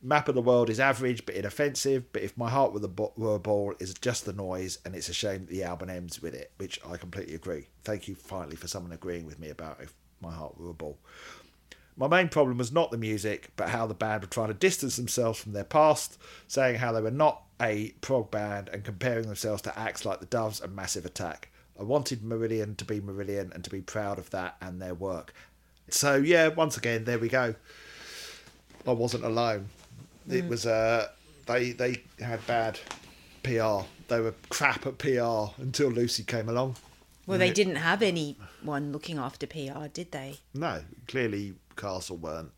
[0.00, 3.34] Map of the World is average but inoffensive, but If My Heart Were, the were
[3.34, 6.32] a Ball is just the noise, and it's a shame that the album ends with
[6.32, 7.66] it, which I completely agree.
[7.82, 10.98] Thank you finally for someone agreeing with me about If My Heart Were a Ball.
[11.96, 14.96] My main problem was not the music, but how the band were trying to distance
[14.96, 19.62] themselves from their past, saying how they were not a prog band and comparing themselves
[19.62, 21.48] to acts like the Doves and Massive Attack.
[21.78, 25.32] I wanted Marillion to be Marillion and to be proud of that and their work.
[25.88, 27.54] So yeah, once again, there we go.
[28.86, 29.68] I wasn't alone.
[30.28, 30.48] It mm.
[30.48, 31.08] was uh,
[31.46, 32.78] they they had bad
[33.42, 33.86] PR.
[34.08, 36.76] They were crap at PR until Lucy came along.
[37.26, 40.36] Well, they didn't have anyone looking after PR, did they?
[40.54, 42.52] No, clearly Castle weren't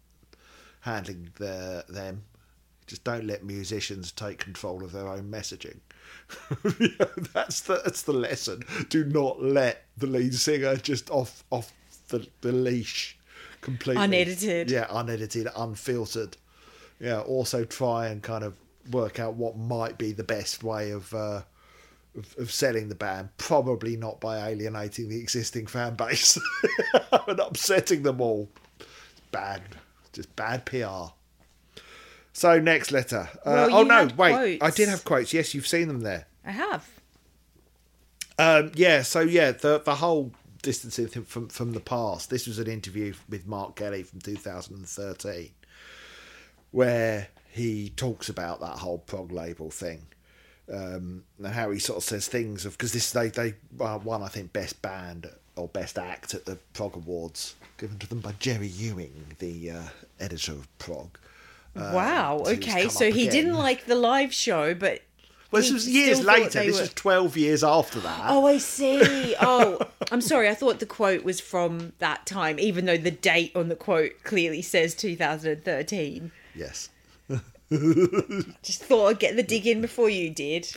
[0.80, 2.24] handling their them.
[2.86, 5.78] Just don't let musicians take control of their own messaging.
[7.32, 8.62] that's the that's the lesson.
[8.88, 11.72] Do not let the lead singer just off off
[12.08, 13.18] the, the leash
[13.60, 14.02] completely.
[14.02, 14.70] Unedited.
[14.70, 16.36] Yeah, unedited, unfiltered.
[17.00, 17.20] Yeah.
[17.20, 18.54] Also try and kind of
[18.90, 21.42] work out what might be the best way of uh,
[22.16, 23.30] of, of selling the band.
[23.38, 26.38] Probably not by alienating the existing fan base
[27.28, 28.48] and upsetting them all
[29.30, 29.62] bad,
[30.12, 31.12] just bad PR.
[32.38, 33.28] So next letter.
[33.44, 34.62] Uh, well, oh no, wait, quotes.
[34.62, 35.32] I did have quotes.
[35.32, 36.28] Yes, you've seen them there.
[36.44, 36.88] I have.
[38.38, 39.02] Um, yeah.
[39.02, 40.30] So yeah, the the whole
[40.62, 42.30] distancing from from the past.
[42.30, 45.50] This was an interview with Mark Kelly from 2013,
[46.70, 50.06] where he talks about that whole prog label thing.
[50.72, 54.28] Um, and how he sort of says things of because this they they won I
[54.28, 58.68] think best band or best act at the Prog Awards given to them by Jerry
[58.68, 59.82] Ewing, the uh,
[60.20, 61.18] editor of Prog.
[61.80, 62.42] Uh, wow.
[62.46, 63.32] Okay, so he again.
[63.32, 65.02] didn't like the live show, but
[65.50, 66.62] well, this was years later.
[66.62, 66.82] This were...
[66.82, 68.26] was 12 years after that.
[68.28, 69.34] Oh, I see.
[69.40, 69.80] Oh,
[70.12, 70.48] I'm sorry.
[70.48, 74.12] I thought the quote was from that time, even though the date on the quote
[74.24, 76.30] clearly says 2013.
[76.54, 76.90] Yes.
[77.70, 80.70] Just thought I'd get the dig in before you did.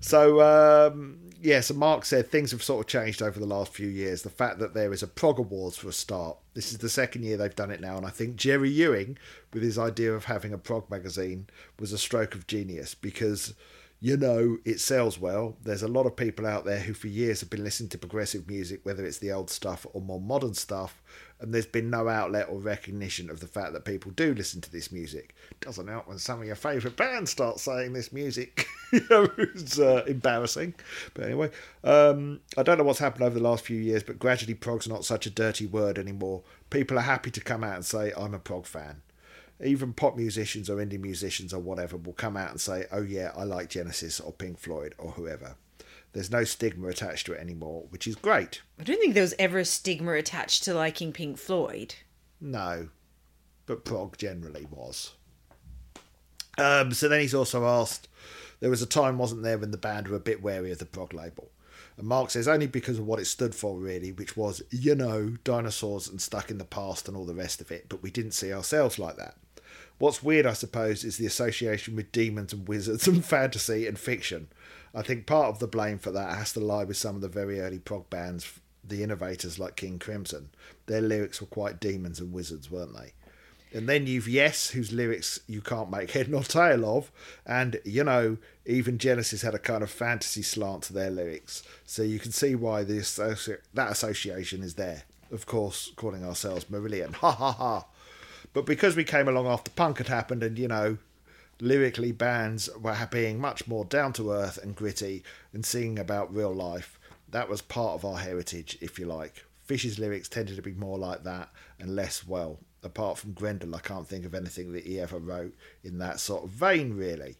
[0.00, 3.88] So, um, yeah, so Mark said things have sort of changed over the last few
[3.88, 4.22] years.
[4.22, 6.36] The fact that there is a Prog Awards for a start.
[6.54, 9.18] This is the second year they've done it now, and I think Jerry Ewing,
[9.52, 13.54] with his idea of having a prog magazine, was a stroke of genius because
[14.00, 15.56] you know it sells well.
[15.62, 18.48] There's a lot of people out there who for years have been listening to progressive
[18.48, 21.02] music, whether it's the old stuff or more modern stuff,
[21.40, 24.72] and there's been no outlet or recognition of the fact that people do listen to
[24.72, 25.34] this music.
[25.60, 28.66] Doesn't help when some of your favourite bands start saying this music.
[29.10, 30.74] know, it's uh, embarrassing.
[31.14, 31.50] But anyway,
[31.84, 35.04] um, I don't know what's happened over the last few years, but gradually prog's not
[35.04, 36.42] such a dirty word anymore.
[36.70, 39.02] People are happy to come out and say, I'm a prog fan.
[39.62, 43.32] Even pop musicians or indie musicians or whatever will come out and say, oh yeah,
[43.36, 45.56] I like Genesis or Pink Floyd or whoever.
[46.16, 48.62] There's no stigma attached to it anymore, which is great.
[48.80, 51.94] I don't think there was ever a stigma attached to liking Pink Floyd.
[52.40, 52.88] No,
[53.66, 55.12] but prog generally was.
[56.56, 58.08] Um, so then he's also asked,
[58.60, 60.86] there was a time, wasn't there, when the band were a bit wary of the
[60.86, 61.50] prog label.
[61.98, 65.36] And Mark says only because of what it stood for, really, which was, you know,
[65.44, 68.32] dinosaurs and stuck in the past and all the rest of it, but we didn't
[68.32, 69.36] see ourselves like that.
[69.98, 74.48] What's weird, I suppose, is the association with demons and wizards and fantasy and fiction.
[74.96, 77.28] I think part of the blame for that has to lie with some of the
[77.28, 80.48] very early prog bands, the innovators like King Crimson.
[80.86, 83.12] Their lyrics were quite demons and wizards, weren't they?
[83.76, 87.12] And then you've Yes, whose lyrics you can't make head nor tail of.
[87.44, 91.62] And, you know, even Genesis had a kind of fantasy slant to their lyrics.
[91.84, 95.02] So you can see why this that association is there.
[95.30, 97.12] Of course, calling ourselves Marillion.
[97.16, 97.84] Ha ha ha.
[98.54, 100.96] But because we came along after punk had happened and, you know,
[101.60, 106.52] lyrically bands were being much more down to earth and gritty and singing about real
[106.52, 106.98] life.
[107.28, 109.44] That was part of our heritage, if you like.
[109.64, 111.50] Fish's lyrics tended to be more like that
[111.80, 115.54] and less, well, apart from Grendel, I can't think of anything that he ever wrote
[115.82, 117.36] in that sort of vein, really.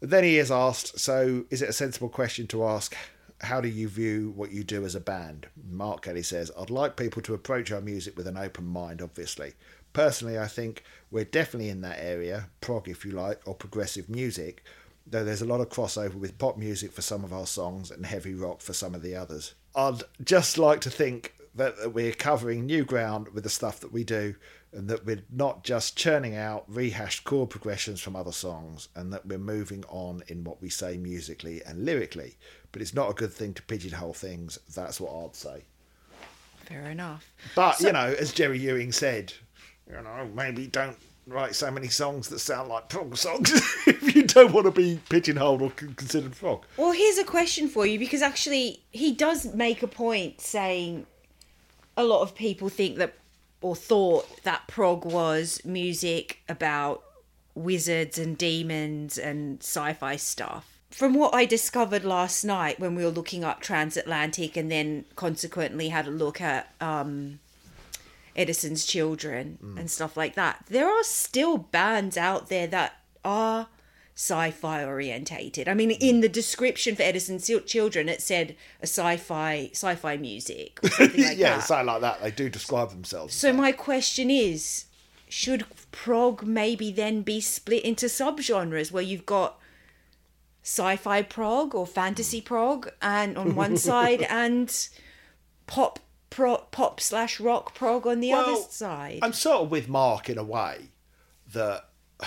[0.00, 2.96] Then he is asked, so is it a sensible question to ask,
[3.42, 5.46] how do you view what you do as a band?
[5.70, 9.54] Mark Kelly says, I'd like people to approach our music with an open mind, obviously.
[9.92, 14.64] Personally, I think we're definitely in that area, prog if you like, or progressive music,
[15.06, 18.06] though there's a lot of crossover with pop music for some of our songs and
[18.06, 19.54] heavy rock for some of the others.
[19.74, 24.04] I'd just like to think that we're covering new ground with the stuff that we
[24.04, 24.36] do
[24.72, 29.26] and that we're not just churning out rehashed chord progressions from other songs and that
[29.26, 32.36] we're moving on in what we say musically and lyrically.
[32.70, 34.60] But it's not a good thing to pigeonhole things.
[34.72, 35.64] That's what I'd say.
[36.66, 37.28] Fair enough.
[37.56, 39.32] But, so- you know, as Jerry Ewing said,
[39.92, 43.50] you know, maybe don't write so many songs that sound like prog songs
[43.86, 46.64] if you don't want to be pigeonholed or considered prog.
[46.76, 51.06] Well, here's a question for you because actually he does make a point saying
[51.96, 53.14] a lot of people think that
[53.60, 57.02] or thought that prog was music about
[57.54, 60.78] wizards and demons and sci-fi stuff.
[60.90, 65.88] From what I discovered last night when we were looking up transatlantic and then consequently
[65.90, 67.38] had a look at um,
[68.36, 69.78] Edison's Children mm.
[69.78, 73.68] and stuff like that, there are still bands out there that are
[74.14, 75.68] sci-fi orientated.
[75.68, 76.20] I mean, in mm.
[76.20, 81.56] the description for Edison's Children, it said a sci-fi sci-fi music or something like yeah,
[81.56, 81.64] that.
[81.64, 82.22] something like that.
[82.22, 83.34] They do describe themselves.
[83.34, 84.84] So my question is,
[85.28, 89.58] should prog maybe then be split into subgenres where you've got
[90.62, 92.44] sci-fi prog or fantasy mm.
[92.44, 94.88] prog and on one side and
[95.66, 95.98] pop
[96.30, 99.18] pro, pop slash rock prog on the other Well, side?
[99.22, 100.90] I'm sort of with Mark in a way
[101.52, 101.86] that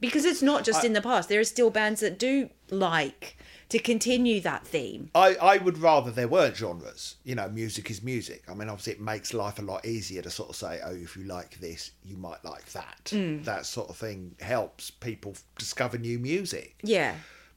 [0.00, 1.28] Because it's not just in the past.
[1.28, 3.36] There are still bands that do like
[3.68, 5.10] to continue that theme.
[5.14, 7.16] I, I would rather there weren't genres.
[7.22, 8.42] You know, music is music.
[8.48, 11.16] I mean, obviously, it makes life a lot easier to sort of say, oh, if
[11.16, 13.10] you like this, you might like that.
[13.10, 13.44] Mm.
[13.44, 16.76] That sort of thing helps people discover new music.
[16.82, 17.14] Yeah.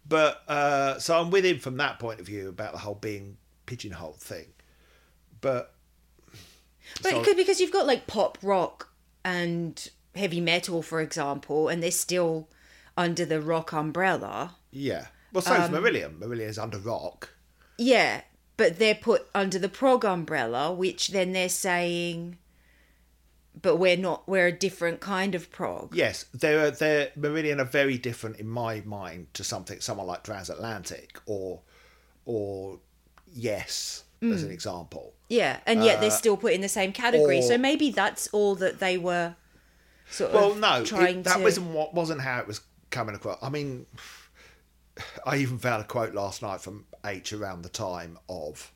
[0.07, 3.38] But uh, so I'm with him from that point of view about the whole being
[3.66, 4.47] pigeonholed thing.
[5.43, 5.75] But
[7.03, 8.89] But So- it could because you've got like pop rock
[9.23, 12.49] and heavy metal, for example, and they're still
[12.97, 14.55] under the rock umbrella.
[14.71, 16.17] yeah, well, so Um, Marillion.
[16.19, 17.29] Marillion's under rock.
[17.77, 18.21] Yeah,
[18.57, 22.37] but they're put under the prog umbrella, which then they're saying,
[23.59, 25.95] but we're not, we're a different kind of prog.
[25.95, 31.19] Yes, they're they're Marillion are very different in my mind to something someone like Transatlantic
[31.25, 31.61] or
[32.25, 32.79] or
[33.35, 34.34] Yes Mm.
[34.36, 35.13] as an example.
[35.30, 37.38] Yeah, and yet they're still put in the same category.
[37.39, 39.36] Uh, or- so maybe that's all that they were
[40.09, 41.43] sort Well, of no, trying it, that to.
[41.43, 42.61] wasn't what wasn't how it was
[42.91, 43.39] coming across.
[43.41, 43.86] I mean,
[45.26, 48.71] I even found a quote last night from H around the time of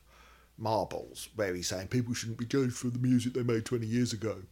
[0.56, 4.12] Marbles, where he's saying people shouldn't be judged for the music they made twenty years
[4.12, 4.42] ago.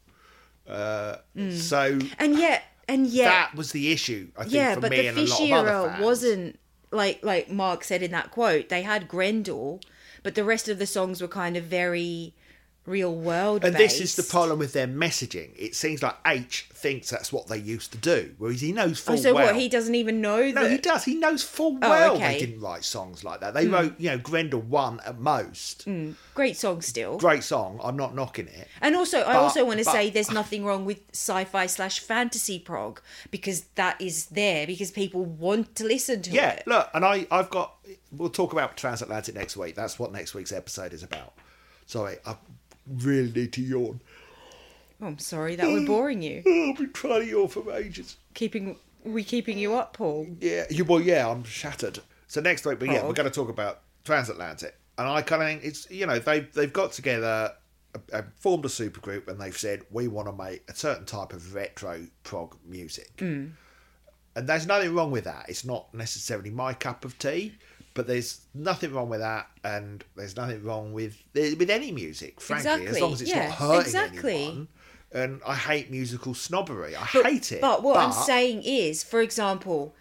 [0.69, 1.53] Uh, Mm.
[1.53, 4.29] So and yet, and yet, that was the issue.
[4.37, 6.05] I think yeah, for but me the and a lot fish of other fans.
[6.05, 6.59] wasn't
[6.93, 8.69] like like Mark said in that quote.
[8.69, 9.81] They had Grendel,
[10.27, 12.33] but the rest of the songs were kind of very
[12.87, 13.65] real world.
[13.65, 15.51] And this is the problem with their messaging.
[15.57, 19.13] It seems like H thinks that's what they used to do, whereas he knows oh,
[19.13, 19.47] full Oh, so well.
[19.47, 19.57] what?
[19.57, 20.71] He doesn't even know No, that.
[20.71, 21.05] he does.
[21.05, 22.35] He knows full Oh, well okay.
[22.35, 23.55] They didn't write songs like that.
[23.55, 23.75] They hmm.
[23.75, 25.83] wrote, you know, Grendel one at most.
[25.85, 26.13] Hmm.
[26.35, 27.19] Great song still.
[27.19, 27.81] Great song.
[27.83, 28.69] I'm not knocking it.
[28.81, 32.59] And also, I also want to but- say there's nothing wrong with sci-fi slash fantasy
[32.59, 36.63] prog because that is there because people want to listen to Yeah, it.
[36.67, 37.75] Yeah, look, and I, I've got.
[38.13, 39.75] We'll talk about transatlantic next week.
[39.75, 41.35] That's what next week's episode is about.
[41.87, 42.37] Sorry, I
[42.87, 44.01] really need to yawn.
[45.01, 46.43] Oh, I'm sorry that we're boring you.
[46.47, 48.17] Oh, I've been trying to yawn for ages.
[48.35, 50.27] Keeping we keeping you up, Paul.
[50.41, 52.01] Yeah, you, well, yeah, I'm shattered.
[52.29, 53.09] So next week, but yeah, Oh.
[53.09, 56.51] we're going to talk about transatlantic, and I kind of think it's you know they've
[56.55, 57.53] they've got together,
[58.13, 61.55] uh, formed a supergroup, and they've said we want to make a certain type of
[61.55, 63.49] retro prog music, Hmm.
[64.35, 65.47] and there's nothing wrong with that.
[65.49, 67.55] It's not necessarily my cup of tea.
[67.97, 72.87] But there's nothing wrong with that, and there's nothing wrong with with any music, frankly,
[72.87, 74.35] as long as it's yeah, not hurting exactly.
[74.45, 74.69] anyone.
[75.13, 76.95] And I hate musical snobbery.
[76.95, 77.61] I But, hate it.
[77.63, 79.95] But what I'm saying is, for example,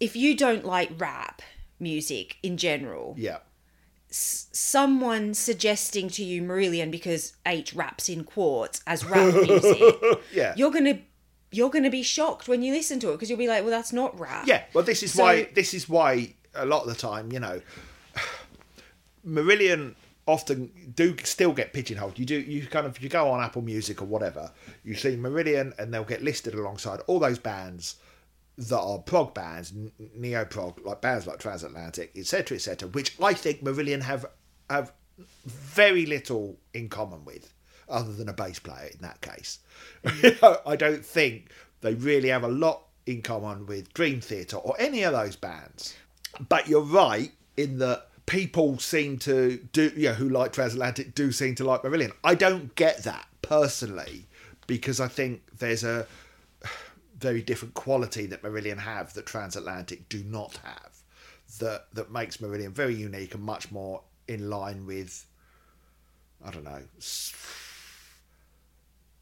[0.00, 1.42] if you don't like rap
[1.78, 3.38] music in general, yeah,
[4.08, 9.78] someone suggesting to you Marillion because H raps in quartz as rap music,
[10.32, 11.00] yeah, you're gonna
[11.50, 13.92] you're gonna be shocked when you listen to it because you'll be like, well, that's
[13.92, 14.46] not rap.
[14.46, 15.48] Yeah, well, this is So- why.
[15.54, 17.60] This is why a lot of the time, you know,
[19.26, 19.94] Marillion
[20.26, 22.18] often do still get pigeonholed.
[22.18, 24.52] You do you kind of you go on Apple Music or whatever,
[24.84, 27.96] you see Marillion, and they'll get listed alongside all those bands
[28.58, 29.72] that are prog bands,
[30.14, 34.26] neo prog, like bands like Transatlantic, etc., etc., which I think Marillion have
[34.70, 34.92] have
[35.44, 37.52] very little in common with,
[37.88, 39.58] other than a bass player in that case.
[40.04, 40.60] Mm.
[40.66, 41.50] I don't think
[41.80, 45.96] they really have a lot in common with Dream Theater or any of those bands.
[46.48, 51.32] But you're right in that people seem to do, you know, who like Transatlantic do
[51.32, 52.12] seem to like Marillion.
[52.24, 54.26] I don't get that personally
[54.66, 56.06] because I think there's a
[57.18, 60.98] very different quality that Marillion have that Transatlantic do not have.
[61.58, 65.26] That that makes Marillion very unique and much more in line with
[66.44, 66.82] I don't know.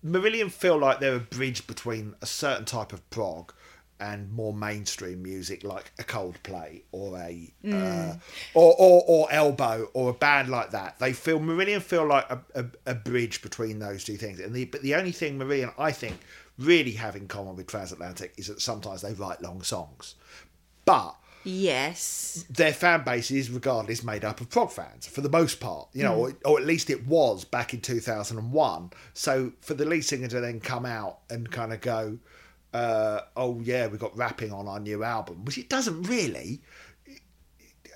[0.05, 3.53] Marillion feel like they're a bridge between a certain type of prog
[4.01, 7.75] and more mainstream music like a Coldplay or a Mm.
[7.75, 8.17] uh,
[8.55, 10.99] or, or or Elbow or a band like that.
[10.99, 14.41] They feel Marillion feel like a, a, a bridge between those two things.
[14.41, 16.19] And the but the only thing Marillion I think
[16.59, 20.15] really have in common with Transatlantic is that sometimes they write long songs,
[20.85, 22.45] but Yes.
[22.51, 26.03] their fan base is regardless made up of prog fans for the most part you
[26.03, 30.29] know or, or at least it was back in 2001 so for the lead singer
[30.29, 32.19] to then come out and kind of go
[32.73, 36.63] uh, oh yeah we got rapping on our new album which it doesn't really.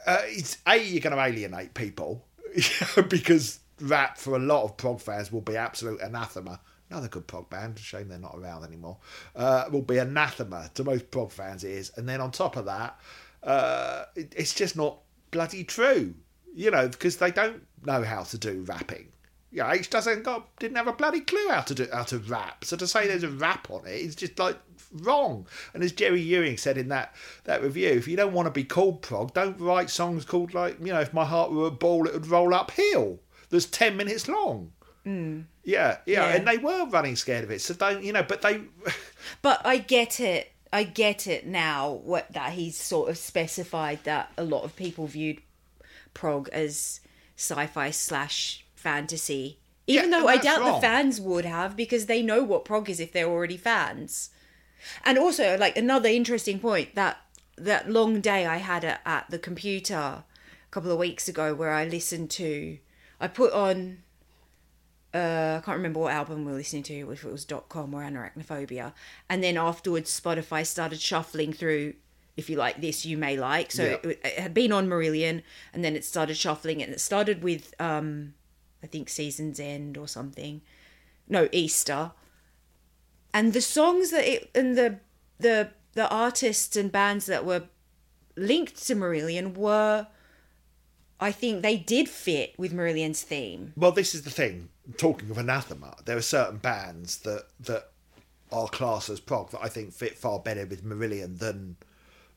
[0.07, 2.27] Uh, it's a you're going to alienate people
[3.09, 6.61] because rap for a lot of prog fans will be absolute anathema.
[6.91, 8.99] Another good prog band shame they're not around anymore
[9.35, 11.91] uh, will be anathema to most prog fans it is.
[11.97, 13.01] And then on top of that
[13.43, 14.99] uh, it, it's just not
[15.31, 16.15] bloody true
[16.55, 19.09] you know because they don't know how to do rapping
[19.55, 22.65] yeah, H doesn't got didn't have a bloody clue how to do how to rap.
[22.65, 23.09] So to say hmm.
[23.09, 24.59] there's a rap on it is just like
[24.93, 25.47] wrong.
[25.73, 28.65] And as Jerry Ewing said in that that review, if you don't want to be
[28.65, 32.07] called prog, don't write songs called like you know, if my heart were a ball,
[32.09, 33.21] it would roll uphill.
[33.51, 34.73] That's ten minutes long.
[35.05, 35.43] Hmm.
[35.63, 36.35] Yeah, yeah, Yeah.
[36.35, 37.61] and they were running scared of it.
[37.61, 38.25] So don't you know?
[38.25, 38.63] But they,
[39.43, 40.51] But I get it.
[40.73, 41.93] I get it now.
[41.93, 45.41] What that he's sort of specified that a lot of people viewed
[46.13, 47.01] prog as
[47.37, 49.59] sci-fi slash fantasy.
[49.87, 50.75] Even Yeah, though I doubt wrong.
[50.75, 54.31] the fans would have because they know what prog is if they're already fans.
[55.05, 57.17] And also, like another interesting point that
[57.57, 60.25] that long day I had at, at the computer a
[60.71, 62.79] couple of weeks ago, where I listened to,
[63.21, 63.99] I put on
[65.15, 67.95] uh, I can't remember what album we were listening to, if it was Dot .com
[67.95, 68.93] or Anoraknophobia.
[69.31, 71.95] And then afterwards, Spotify started shuffling through,
[72.37, 73.71] if you like this, you may like.
[73.71, 74.11] So Yeah.
[74.11, 77.75] it, it had been on Marillion, and then it started shuffling, and it started with,
[77.79, 78.35] um,
[78.85, 80.61] I think, Season's End or something.
[81.29, 82.13] No, Easter.
[83.33, 85.01] And the songs that it, and the,
[85.39, 87.65] the, the artists and bands that were
[88.37, 90.07] linked to Marillion were,
[91.19, 93.73] I think they did fit with Marillion's theme.
[93.77, 94.69] well, this is the thing.
[94.99, 97.89] Talking of anathema, there are certain bands that that
[98.53, 101.77] are classed as prog that I think fit far better with Marillion than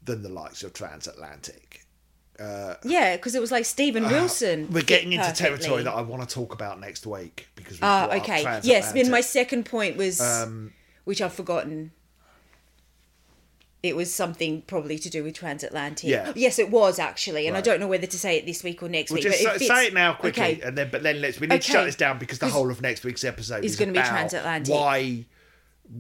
[0.02, 1.86] than the likes of Transatlantic.
[2.40, 4.66] Yeah, because it was like Steven Wilson.
[4.66, 5.46] Uh, We're getting into perfectly.
[5.48, 8.60] territory that I want to talk about next week because Ah, up okay.
[8.64, 10.74] Yes, then my second point was, Um,
[11.06, 11.92] which I've forgotten.
[13.84, 16.10] It was something probably to do with transatlantic.
[16.10, 16.34] Yeah.
[16.36, 18.90] Yes, it was actually, and I don't know whether to say it this week or
[18.90, 19.24] next We'll week.
[19.32, 20.62] just but say, it say it now quickly, Okay.
[20.62, 22.82] and then but then let's we need to shut this down because the whole of
[22.82, 24.74] next week's episode is gonna be transatlantic.
[24.74, 25.26] Why,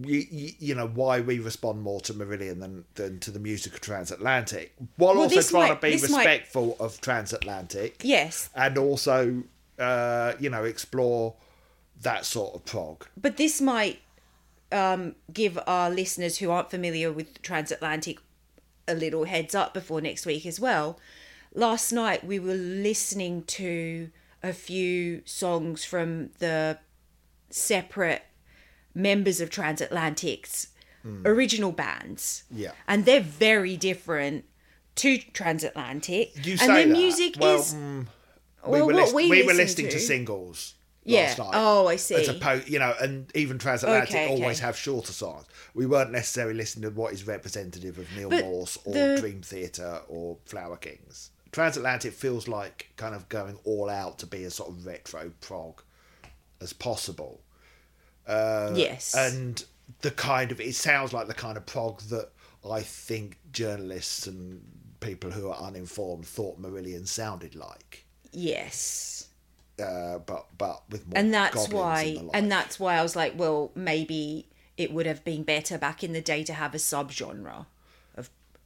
[0.01, 0.25] you,
[0.59, 4.73] you know, why we respond more to Marillion than than to the music of Transatlantic,
[4.97, 8.01] while Well, also trying might- to be this might- respectful of Transatlantic.
[8.03, 9.43] Yes, and also
[9.79, 11.35] uh, you know explore
[12.01, 13.05] that sort of prog.
[13.19, 13.99] but this might
[14.71, 18.19] um, give our listeners who aren't familiar with transatlantic
[18.87, 20.99] a little heads up before next week as well.
[21.53, 24.09] Last night we were listening to
[24.43, 26.77] a few songs from the
[27.49, 28.23] separate
[28.97, 30.69] members of Transatlantic's
[31.03, 31.25] hmm.
[31.25, 32.43] original bands.
[32.51, 32.71] Yeah.
[32.87, 34.45] And they're very different
[34.95, 36.45] to Transatlantic.
[36.45, 36.97] You and say their that.
[36.97, 38.01] music Well, is hmm.
[38.65, 40.73] we well, were, what list- we we were listening to, to- singles.
[41.03, 41.33] Yeah.
[41.39, 42.15] Oh, I see.
[42.15, 44.41] As opposed, you know, and even Transatlantic Okay, okay.
[44.41, 45.45] always have shorter songs.
[45.73, 49.41] We weren't necessarily listening to what is representative of Neal But Morse or the- Dream
[49.41, 51.31] Theater or Flower Kings.
[51.53, 55.81] Transatlantic feels like kind of going all out to be as sort of retro prog
[56.59, 57.39] as possible.
[58.75, 59.15] Yes.
[59.15, 59.63] and
[60.01, 62.29] the kind of it sounds like the kind of prog that
[62.69, 64.61] I think journalists and
[64.99, 69.27] people who are uninformed thought Marillion sounded like, yes.
[69.81, 73.33] uh, but but with more and that's why and, and that's why I was like,
[73.37, 77.65] well, maybe it would have been better back in the day to have a subgenre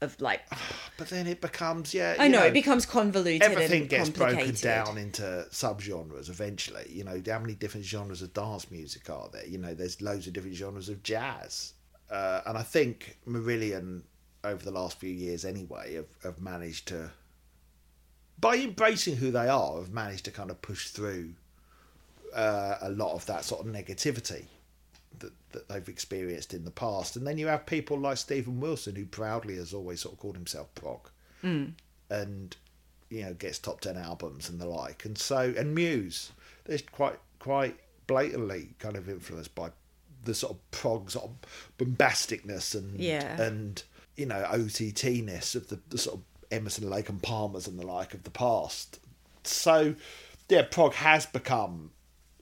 [0.02, 0.42] of like
[0.98, 2.16] but then it becomes yeah.
[2.20, 6.86] I you know, it becomes convoluted everything and gets broken down into subgenres eventually.
[6.90, 9.46] You know, how many different genres of dance music are there?
[9.46, 11.74] You know, there's loads of different genres of jazz.
[12.10, 14.02] Uh, and I think Marillion,
[14.44, 17.12] over the last few years anyway, have, have managed to,
[18.40, 21.34] by embracing who they are, have managed to kind of push through
[22.36, 24.46] uh, a lot of that sort of negativity
[25.20, 27.16] that, that they've experienced in the past.
[27.16, 30.36] And then you have people like Steven Wilson, who proudly has always sort of called
[30.36, 31.10] himself prog
[31.44, 31.72] mm.
[32.10, 32.56] and
[33.10, 36.32] you know gets top 10 albums and the like and so and muse
[36.66, 39.70] they're quite quite blatantly kind of influenced by
[40.24, 41.32] the sort of prog sort of
[41.78, 43.42] bombasticness and Yeah.
[43.42, 43.84] and
[44.16, 48.14] you know OTT-ness of the, the sort of Emerson Lake and Palmers and the like
[48.14, 49.00] of the past
[49.44, 49.96] so
[50.50, 51.92] yeah prog has become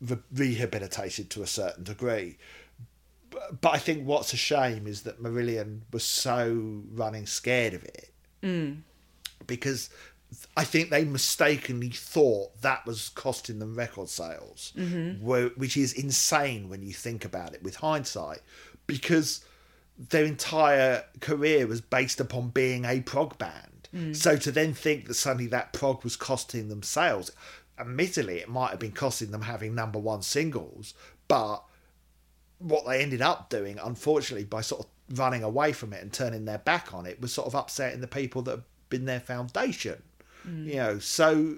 [0.02, 2.38] re- rehabilitated to a certain degree
[3.30, 7.84] but, but I think what's a shame is that Marillion was so running scared of
[7.84, 8.12] it.
[8.44, 8.82] Mm.
[9.48, 9.90] Because
[10.56, 15.26] I think they mistakenly thought that was costing them record sales, mm-hmm.
[15.26, 18.42] where, which is insane when you think about it with hindsight,
[18.86, 19.44] because
[19.98, 23.90] their entire career was based upon being a prog band.
[23.94, 24.16] Mm.
[24.16, 27.32] So to then think that suddenly that prog was costing them sales,
[27.80, 30.94] admittedly, it might have been costing them having number one singles,
[31.28, 31.64] but
[32.60, 36.45] what they ended up doing, unfortunately, by sort of running away from it and turning
[36.45, 40.01] their back on it, was sort of upsetting the people that have been their foundation.
[40.47, 40.66] Mm.
[40.66, 41.55] You know, so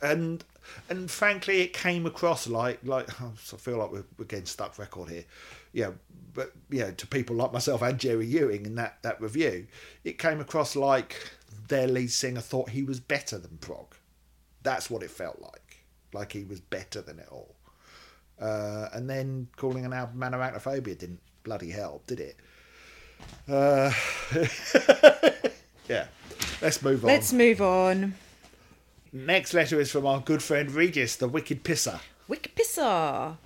[0.00, 0.44] and
[0.88, 5.10] and frankly, it came across like like I feel like we're, we're getting stuck record
[5.10, 5.24] here.
[5.72, 5.90] Yeah,
[6.34, 9.66] but you know, to people like myself and Jerry Ewing in that that review,
[10.04, 11.32] it came across like
[11.68, 13.94] their lead singer thought he was better than Prog.
[14.62, 17.54] That's what it felt like, like he was better than it all.
[18.40, 22.36] Uh, and then calling an album Anoraknophobia didn't bloody help, did it?
[23.48, 23.92] Uh,
[25.88, 26.06] yeah.
[26.62, 27.08] Let's move on.
[27.08, 28.14] Let's move on.
[29.12, 32.00] Next letter is from our good friend Regis, the wicked pisser.
[32.28, 33.36] Wicked pisser.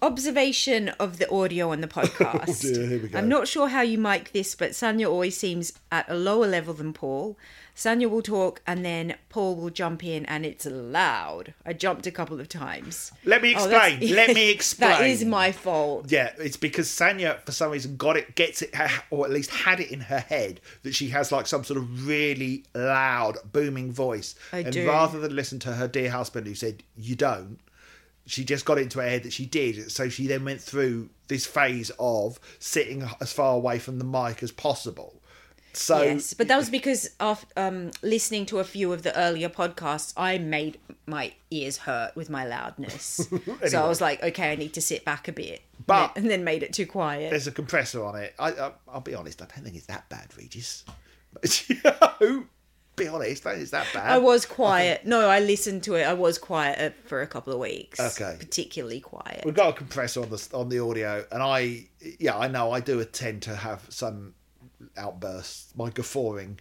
[0.00, 2.48] Observation of the audio on the podcast.
[2.48, 3.18] Oh dear, here we go.
[3.18, 6.74] I'm not sure how you mic this, but Sanya always seems at a lower level
[6.74, 7.36] than Paul.
[7.78, 11.54] Sanya will talk and then Paul will jump in and it's loud.
[11.64, 13.12] I jumped a couple of times.
[13.24, 14.00] Let me Oh, explain.
[14.16, 14.90] Let me explain.
[14.90, 16.10] That is my fault.
[16.10, 18.74] Yeah, it's because Sanya, for some reason, got it, gets it,
[19.12, 22.08] or at least had it in her head that she has like some sort of
[22.08, 24.34] really loud, booming voice.
[24.52, 24.88] I and do.
[24.88, 27.60] rather than listen to her dear husband who said, You don't,
[28.26, 29.92] she just got it into her head that she did.
[29.92, 34.42] So she then went through this phase of sitting as far away from the mic
[34.42, 35.17] as possible.
[35.72, 39.48] So, yes, but that was because of um, listening to a few of the earlier
[39.48, 43.28] podcasts, I made my ears hurt with my loudness.
[43.68, 45.62] So I was like, okay, I need to sit back a bit.
[45.86, 47.30] But- and then made it too quiet.
[47.30, 48.34] there's a compressor on it.
[48.38, 50.84] I, I, I'll be honest, I don't think it's that bad, Regis.
[51.32, 52.44] But, you know,
[52.98, 54.10] be honest, I it's that bad.
[54.10, 55.06] I was quiet.
[55.06, 56.02] No, I listened to it.
[56.02, 57.98] I was quiet for a couple of weeks.
[58.00, 58.36] Okay.
[58.38, 59.42] Particularly quiet.
[59.44, 61.86] We've got a compressor on the on the audio, and I
[62.18, 64.34] yeah I know I do tend to have some
[64.98, 66.60] outbursts, my guffawing,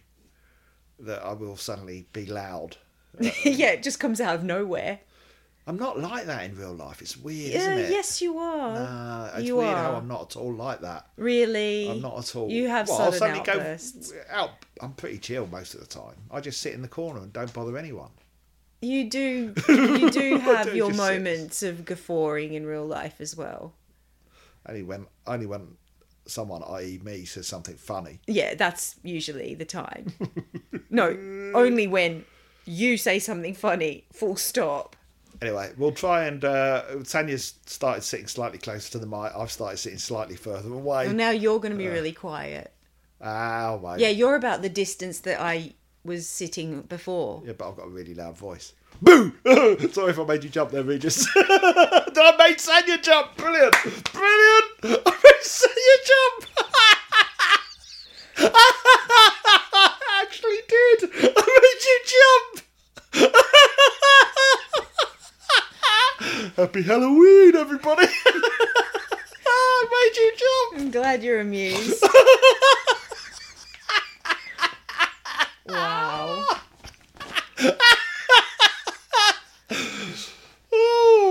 [0.99, 2.77] that I will suddenly be loud.
[3.19, 4.99] yeah, it just comes out of nowhere.
[5.65, 7.01] I'm not like that in real life.
[7.01, 7.89] It's weird, Yeah, isn't it?
[7.91, 8.75] yes, you are.
[8.77, 9.75] Uh, it's you weird are.
[9.83, 11.07] how I'm not at all like that.
[11.17, 11.89] Really?
[11.91, 12.49] I'm not at all.
[12.49, 14.11] You have well, I'll sudden suddenly outbursts.
[14.13, 14.51] go out.
[14.81, 16.15] I'm pretty chill most of the time.
[16.31, 18.11] I just sit in the corner and don't bother anyone.
[18.81, 19.53] You do.
[19.67, 20.97] You do have do your sit.
[20.97, 23.73] moments of guffawing in real life as well.
[24.69, 25.75] Only when only when
[26.29, 28.19] someone, i.e., me, says something funny.
[28.27, 30.13] Yeah, that's usually the time.
[30.89, 31.07] no,
[31.53, 32.25] only when
[32.65, 34.05] you say something funny.
[34.13, 34.95] Full stop.
[35.41, 39.31] Anyway, we'll try and uh, Tanya's started sitting slightly closer to the mic.
[39.35, 41.05] I've started sitting slightly further away.
[41.05, 42.73] Well, now you're going to be really quiet.
[43.23, 43.99] Ow, mate.
[43.99, 45.73] Yeah, you're about the distance that I
[46.03, 47.43] was sitting before.
[47.45, 48.73] Yeah, but I've got a really loud voice.
[49.01, 49.31] Boo!
[49.91, 51.25] Sorry if I made you jump there, Regis.
[51.35, 53.35] Did I make Sanya jump?
[53.37, 53.73] Brilliant!
[54.11, 54.65] Brilliant!
[54.83, 56.45] I made Sanya jump!
[59.99, 61.09] I actually did!
[61.37, 62.61] I made you jump!
[66.55, 68.07] Happy Halloween, everybody!
[69.47, 70.81] I made you jump!
[70.81, 72.03] I'm glad you're amused.
[75.67, 76.45] wow.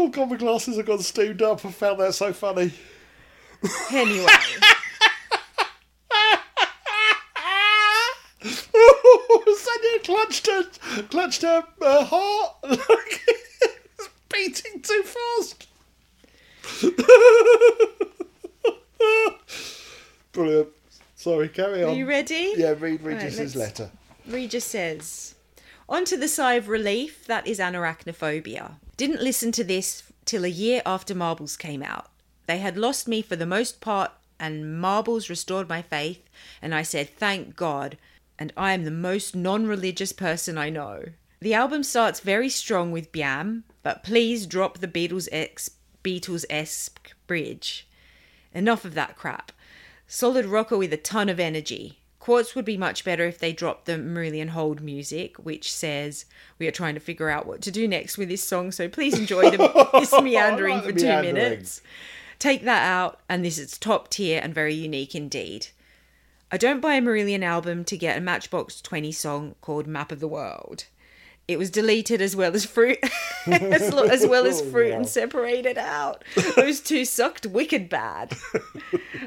[0.07, 1.67] Oh, God, my glasses have gone steamed up.
[1.67, 2.73] I found that so funny.
[3.91, 4.29] Anyway,
[8.45, 10.63] Sanya clutched her,
[11.11, 12.55] clutched her uh, heart.
[12.63, 15.67] it's beating too fast.
[20.33, 20.69] Brilliant.
[21.17, 21.91] Sorry, carry on.
[21.91, 22.55] are you ready?
[22.57, 23.91] Yeah, read Regis's let's- letter.
[24.29, 25.35] Regis says,
[25.89, 28.75] On to the sigh of relief, that is Anoraknophobia.
[28.97, 32.11] Didn't listen to this till a year after Marbles came out.
[32.47, 34.11] They had lost me for the most part,
[34.41, 36.29] and Marbles restored my faith,
[36.61, 37.99] and I said, Thank God,
[38.37, 41.05] and I am the most non religious person I know.
[41.41, 45.71] The album starts very strong with Biam, but please drop the Beatles ex
[46.03, 47.87] Beatles esque bridge.
[48.53, 49.53] Enough of that crap.
[50.09, 52.01] Solid rocker with a ton of energy.
[52.27, 56.25] Quartz would be much better if they dropped the Marillion Hold music, which says
[56.59, 59.17] we are trying to figure out what to do next with this song, so please
[59.17, 61.35] enjoy the, this meandering for two meandering.
[61.35, 61.83] minutes.
[62.41, 65.69] Take that out, and this is top tier and very unique indeed.
[66.51, 70.19] I don't buy a Marillion album to get a Matchbox 20 song called Map of
[70.19, 70.87] the World.
[71.47, 72.99] It was deleted as well as fruit,
[73.47, 74.97] as, lo- as well as fruit, Wow.
[74.97, 76.25] and separated out.
[76.57, 78.37] Those two sucked wicked bad.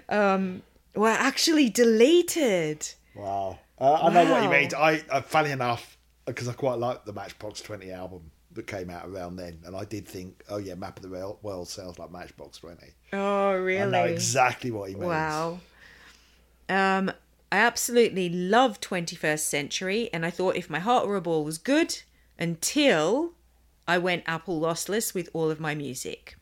[0.09, 0.63] Um,
[0.95, 2.87] were actually deleted.
[3.15, 3.59] Wow.
[3.79, 4.59] Uh, I know what you Wow.
[4.59, 4.69] mean.
[4.77, 9.07] I, uh, funny enough, because I quite like the Matchbox 20 album that came out
[9.07, 12.11] around then, and I did think, oh yeah, Map of the World, world sounds like
[12.11, 12.77] Matchbox 20.
[13.13, 13.91] Oh, I really?
[13.91, 15.05] know exactly what he means.
[15.07, 15.59] Wow.
[16.67, 17.11] Um,
[17.51, 21.57] I absolutely love 21st Century, and I thought If My Heart Were a Ball was
[21.57, 22.01] good
[22.37, 23.33] until
[23.87, 26.35] I went Apple lossless with all of my music.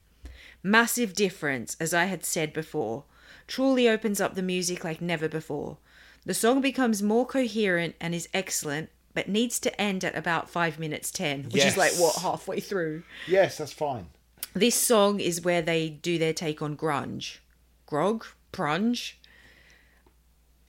[0.63, 3.03] Massive difference, as I had said before.
[3.47, 5.77] Truly opens up the music like never before.
[6.25, 10.77] The song becomes more coherent and is excellent, but needs to end at about 5
[10.77, 13.03] minutes 10, which is like what, halfway through.
[13.27, 14.07] Yes, that's fine.
[14.53, 17.37] This song is where they do their take on grunge.
[17.85, 18.25] Grog?
[18.51, 19.13] Prunge?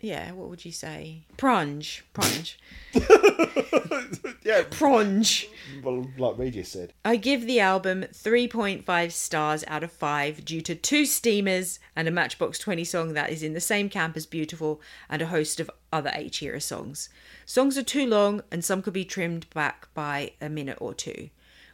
[0.01, 1.25] Yeah, what would you say?
[1.37, 2.03] Prunge.
[2.15, 2.57] Prunge.
[4.45, 5.47] Yeah, Prunge.
[5.83, 6.95] well, like Regis said.
[7.05, 12.11] I give the album 3.5 stars out of 5 due to two steamers and a
[12.11, 14.81] Matchbox 20 song that is in the same camp as Beautiful
[15.11, 17.11] and a host of other H era songs.
[17.45, 21.29] Songs are too long and some could be trimmed back by a minute or two.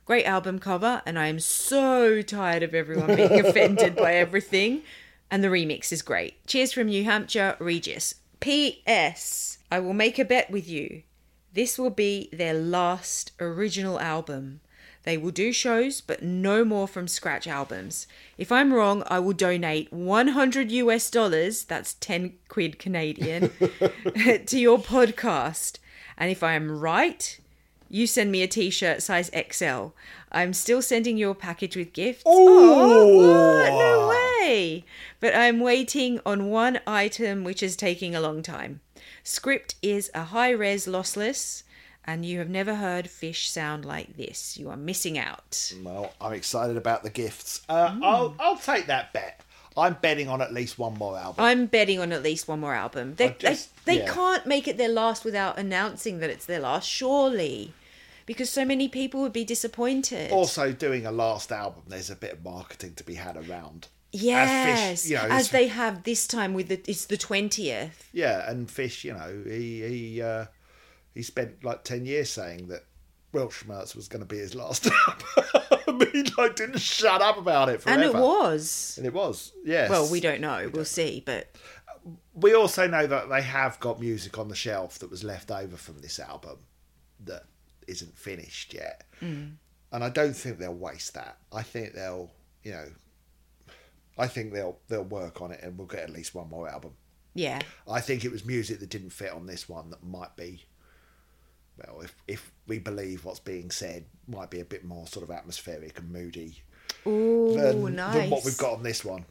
[0.04, 4.82] Great album cover, and I am so tired of everyone being offended by everything.
[5.30, 6.46] And the remix is great.
[6.46, 8.16] Cheers from New Hampshire, Regis.
[8.40, 9.58] P.S.
[9.70, 11.02] I will make a bet with you.
[11.52, 14.60] This will be their last original album.
[15.04, 18.06] They will do shows, but no more from scratch albums.
[18.38, 23.50] If I'm wrong, I will donate 100 US dollars, that's 10 quid Canadian,
[24.46, 25.78] to your podcast.
[26.16, 27.38] And if I am right,
[27.90, 29.88] you send me a t shirt size XL.
[30.32, 32.22] I'm still sending you a package with gifts.
[32.24, 33.70] Oh, what?
[33.70, 34.23] No way.
[35.20, 38.80] But I'm waiting on one item which is taking a long time.
[39.22, 41.62] Script is a high res lossless,
[42.04, 44.58] and you have never heard fish sound like this.
[44.58, 45.72] You are missing out.
[45.82, 47.62] Well, I'm excited about the gifts.
[47.68, 49.40] Uh, I'll, I'll take that bet.
[49.76, 51.44] I'm betting on at least one more album.
[51.44, 53.14] I'm betting on at least one more album.
[53.16, 54.12] They, just- they, they yeah.
[54.12, 57.72] can't make it their last without announcing that it's their last, surely.
[58.26, 60.30] Because so many people would be disappointed.
[60.30, 63.88] also, doing a last album, there's a bit of marketing to be had around.
[64.22, 68.08] Yes, Fish, you know, as they have this time with the it's the twentieth.
[68.12, 70.46] Yeah, and Fish, you know, he he uh,
[71.14, 72.84] he spent like ten years saying that
[73.34, 76.08] Welsh Weltschmerz was going to be his last album.
[76.12, 78.02] he like didn't shut up about it forever.
[78.02, 78.94] And it was.
[78.96, 79.52] And it was.
[79.64, 79.90] Yes.
[79.90, 80.70] Well, we don't know.
[80.72, 81.22] We'll see.
[81.24, 81.54] But
[82.34, 85.76] We also know that they have got music on the shelf that was left over
[85.76, 86.58] from this album
[87.24, 87.44] that
[87.86, 89.04] isn't finished yet.
[89.20, 89.54] Mm.
[89.92, 91.38] And I don't think they'll waste that.
[91.52, 92.30] I think they'll,
[92.62, 92.86] you know,
[94.16, 96.92] I think they'll they'll work on it and we'll get at least one more album.
[97.34, 97.60] yeah,
[97.90, 100.64] I think it was music that didn't fit on this one that might be,
[101.78, 105.30] well, if if we believe what's being said, might be a bit more sort of
[105.34, 106.62] atmospheric and moody
[107.06, 108.14] ooh, than, nice.
[108.14, 109.24] than what we've got on this one,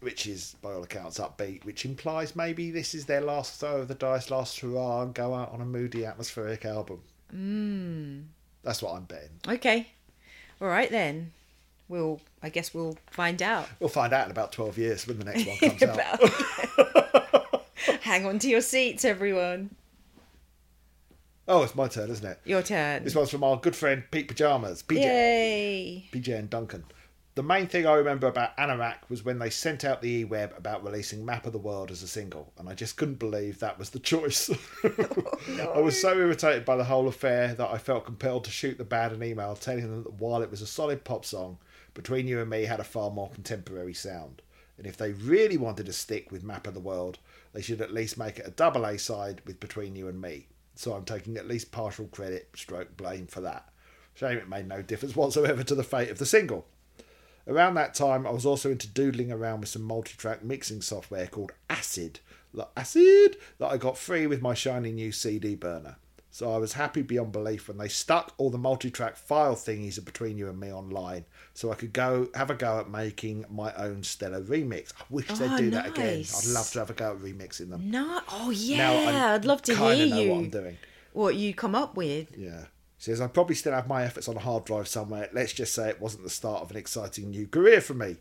[0.00, 3.88] which is by all accounts upbeat, which implies maybe this is their last throw of
[3.88, 7.00] the dice, last hurrah, and go out on a moody atmospheric album.
[7.34, 8.24] Mm.
[8.62, 9.30] That's what I'm betting.
[9.48, 9.88] Okay,
[10.60, 11.32] all right then.
[11.88, 12.20] We'll.
[12.42, 13.68] I guess we'll find out.
[13.80, 17.62] We'll find out in about twelve years when the next one comes out.
[18.02, 19.70] Hang on to your seats, everyone.
[21.48, 22.40] Oh, it's my turn, isn't it?
[22.44, 23.04] Your turn.
[23.04, 24.96] This one's from our good friend Pete Pajamas, PJ.
[25.00, 26.04] Yay!
[26.12, 26.84] PJ and Duncan.
[27.36, 30.82] The main thing I remember about Anorak was when they sent out the e-web about
[30.82, 33.90] releasing Map of the World as a single, and I just couldn't believe that was
[33.90, 34.50] the choice.
[35.58, 38.78] Oh, I was so irritated by the whole affair that I felt compelled to shoot
[38.78, 41.58] the band an email telling them that while it was a solid pop song,
[41.96, 44.42] Between You and Me had a far more contemporary sound.
[44.76, 47.18] And if they really wanted to stick with Map of the World,
[47.54, 50.46] they should at least make it a double A side with Between You and Me.
[50.74, 53.70] So I'm taking at least partial credit stroke blame for that.
[54.12, 56.66] Shame it made no difference whatsoever to the fate of the single.
[57.48, 61.52] Around that time, I was also into doodling around with some multi-track mixing software called
[61.70, 62.20] Acid,
[62.76, 65.96] Acid, that I got free with my shiny new CD burner.
[66.36, 70.36] So I was happy beyond belief when they stuck all the multi-track file thingies between
[70.36, 71.24] you and me online,
[71.54, 74.92] so I could go have a go at making my own stellar remix.
[75.00, 76.26] I wish they'd Oh, do that again.
[76.36, 77.90] I'd love to have a go at remixing them.
[77.90, 78.20] No.
[78.30, 79.32] Oh yeah.
[79.32, 80.30] I'd love to hear know you.
[80.30, 80.76] what I'm doing.
[81.14, 82.36] What you come up with.
[82.36, 82.66] Yeah.
[82.98, 85.30] Says, I probably still have my efforts on a hard drive somewhere.
[85.32, 88.16] Let's just say it wasn't the start of an exciting new career for me.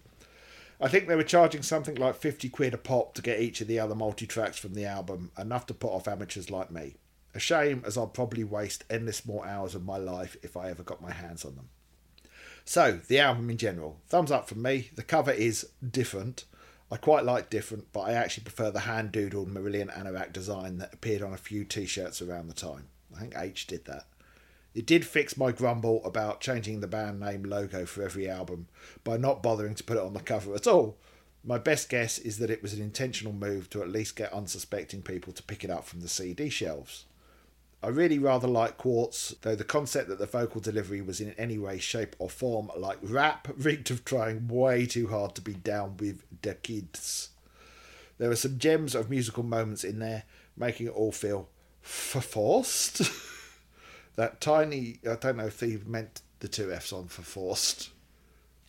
[0.80, 3.68] I think they were charging something like 50 quid a pop to get each of
[3.68, 6.96] the other multi tracks from the album, enough to put off amateurs like me.
[7.36, 10.84] A shame, as I'll probably waste endless more hours of my life if I ever
[10.84, 11.68] got my hands on them.
[12.64, 14.00] So, the album in general.
[14.08, 14.90] Thumbs up from me.
[14.96, 16.46] The cover is different.
[16.90, 20.94] I quite like different, but I actually prefer the hand doodled Marillion Anorak design that
[20.94, 22.88] appeared on a few t shirts around the time.
[23.14, 24.06] I think H did that.
[24.74, 28.68] It did fix my grumble about changing the band name logo for every album
[29.04, 30.98] by not bothering to put it on the cover at all.
[31.44, 35.02] My best guess is that it was an intentional move to at least get unsuspecting
[35.02, 37.06] people to pick it up from the CD shelves.
[37.86, 41.60] I really rather like Quartz, though the concept that the vocal delivery was in any
[41.60, 45.98] way, shape, or form like rap reeked of trying way too hard to be down
[45.98, 47.30] with the kids.
[48.18, 50.24] There were some gems of musical moments in there,
[50.58, 51.48] making it all feel
[51.84, 53.04] forced.
[54.16, 57.92] that tiny, I don't know if he meant the two F's on for forced,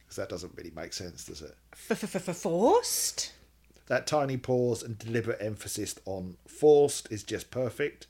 [0.01, 1.57] because that doesn't really make sense, does it?
[1.73, 3.33] Forced?
[3.87, 8.09] That tiny pause and deliberate emphasis on forced is just perfect.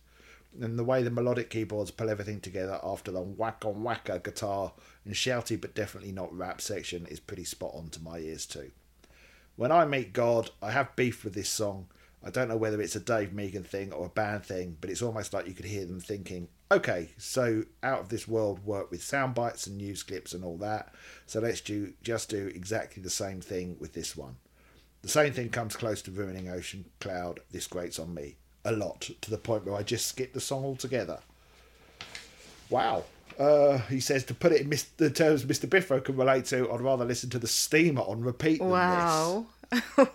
[0.60, 4.72] And the way the melodic keyboards pull everything together after the whack on whacker guitar
[5.04, 8.70] and shouty but definitely not rap section is pretty spot on to my ears too.
[9.56, 11.88] When I meet God, I have beef with this song.
[12.22, 15.02] I don't know whether it's a Dave Meegan thing or a band thing, but it's
[15.02, 19.02] almost like you could hear them thinking, okay, so out of this world work with
[19.02, 20.92] sound bites and news clips and all that,
[21.26, 24.36] so let's do just do exactly the same thing with this one.
[25.02, 27.40] The same thing comes close to ruining Ocean Cloud.
[27.52, 28.36] This grates on me
[28.66, 31.18] a lot to the point where I just skip the song altogether.
[32.70, 33.04] Wow.
[33.38, 35.68] Uh, he says to put it in mis- the terms Mr.
[35.68, 38.74] Biffo can relate to, I'd rather listen to the steamer on repeat than this.
[38.76, 39.46] Wow.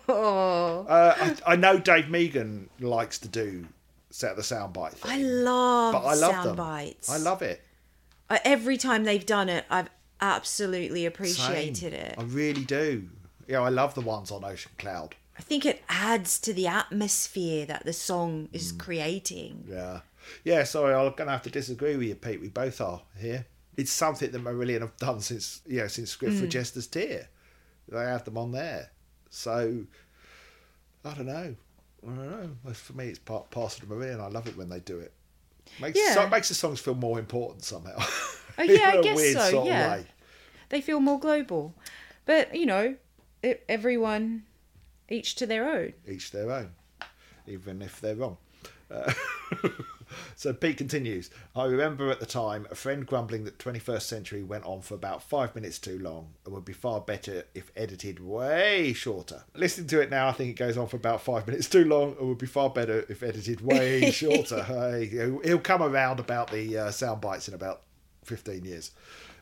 [0.07, 3.67] oh, Uh, I, I know Dave Meegan likes to do
[4.09, 6.55] set the soundbite thing, I love, but I love sound them.
[6.57, 7.09] bites.
[7.09, 7.61] I love it.
[8.29, 9.89] Uh, every time they've done it, I've
[10.19, 11.07] absolutely Same.
[11.07, 12.15] appreciated it.
[12.17, 13.07] I really do.
[13.47, 15.15] Yeah, I love the ones on Ocean Cloud.
[15.41, 18.55] I think it adds to the atmosphere that the song Mm.
[18.55, 19.65] is creating.
[19.67, 20.01] Yeah.
[20.43, 22.39] Yeah, sorry, I'm gonna have to disagree with you, Pete.
[22.39, 23.47] We both are here.
[23.75, 27.27] It's something that Marillion have done since you know, since Script for Jester's Tear.
[27.89, 28.91] They have them on there.
[29.31, 29.85] So
[31.03, 31.55] I don't know.
[32.03, 32.73] I don't know.
[32.73, 34.19] For me it's part parcel of Marillion.
[34.21, 35.11] I love it when they do it.
[35.81, 36.13] Makes Yeah.
[36.13, 37.97] so it makes the songs feel more important somehow.
[38.57, 40.01] Oh, yeah, I guess so, yeah.
[40.69, 41.73] They feel more global.
[42.25, 42.95] But, you know,
[43.41, 44.43] it, everyone,
[45.11, 45.93] each to their own.
[46.07, 46.71] each their own,
[47.47, 48.37] even if they're wrong.
[48.89, 49.13] Uh,
[50.35, 51.29] so Pete continues.
[51.55, 55.23] I remember at the time a friend grumbling that 21st Century went on for about
[55.23, 59.43] five minutes too long and would be far better if edited way shorter.
[59.55, 62.15] Listening to it now, I think it goes on for about five minutes too long
[62.19, 64.63] and would be far better if edited way shorter.
[64.63, 67.83] Hey, he'll come around about the uh, sound bites in about
[68.25, 68.91] 15 years.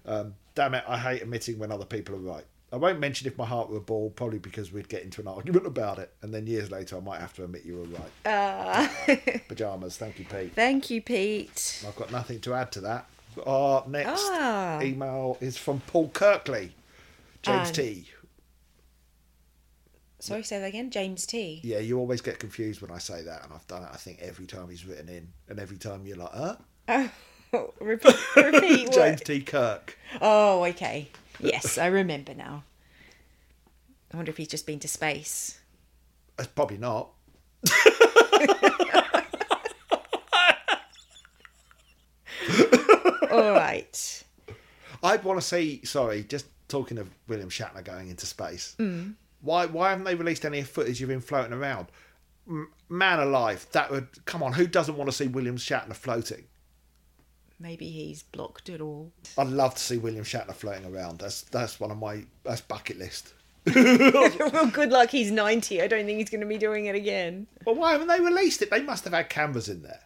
[0.06, 2.46] Um, damn it, I hate admitting when other people are right.
[2.72, 5.28] I won't mention if my heart were a ball, probably because we'd get into an
[5.28, 8.12] argument about it, and then years later I might have to admit you were right.
[8.26, 8.88] Uh,
[9.48, 10.54] Pajamas, thank you, Pete.
[10.54, 11.84] thank you, Pete.
[11.88, 13.08] I've got nothing to add to that.
[13.46, 14.82] Our next Ah.
[14.82, 16.74] email is from Paul Kirkley,
[17.42, 18.08] James And- T.
[20.22, 20.92] Sorry, say that again.
[20.92, 21.62] James T.
[21.64, 23.90] Yeah, you always get confused when I say that, and I've done it.
[23.94, 26.34] I think every time he's written in, and every time you're like,
[26.88, 27.08] "Huh?"
[27.52, 28.92] Oh, repeat, repeat?
[28.94, 29.42] James T.
[29.42, 29.98] Kirk.
[30.22, 31.10] Oh, okay.
[31.40, 32.64] Yes, I remember now.
[34.14, 35.60] I wonder if he's just been to space.
[36.38, 37.10] That's probably not.
[43.32, 44.24] All right.
[45.04, 45.84] I'd want to see.
[45.86, 48.76] Sorry, just talking of William Shatner going into space.
[48.80, 49.14] Mm.
[49.42, 49.66] Why?
[49.66, 51.88] Why haven't they released any footage of him floating around?
[52.48, 54.54] M- Man alive, that would come on.
[54.54, 56.46] Who doesn't want to see William Shatner floating?
[57.60, 59.12] Maybe he's blocked it all.
[59.38, 61.20] I'd love to see William Shatner floating around.
[61.20, 63.34] That's that's one of my that's bucket list.
[63.76, 65.10] well, good luck.
[65.10, 65.82] He's 90.
[65.82, 67.48] I don't think he's going to be doing it again.
[67.66, 68.72] Well, why haven't they released it?
[68.72, 70.00] They must have had cameras in there.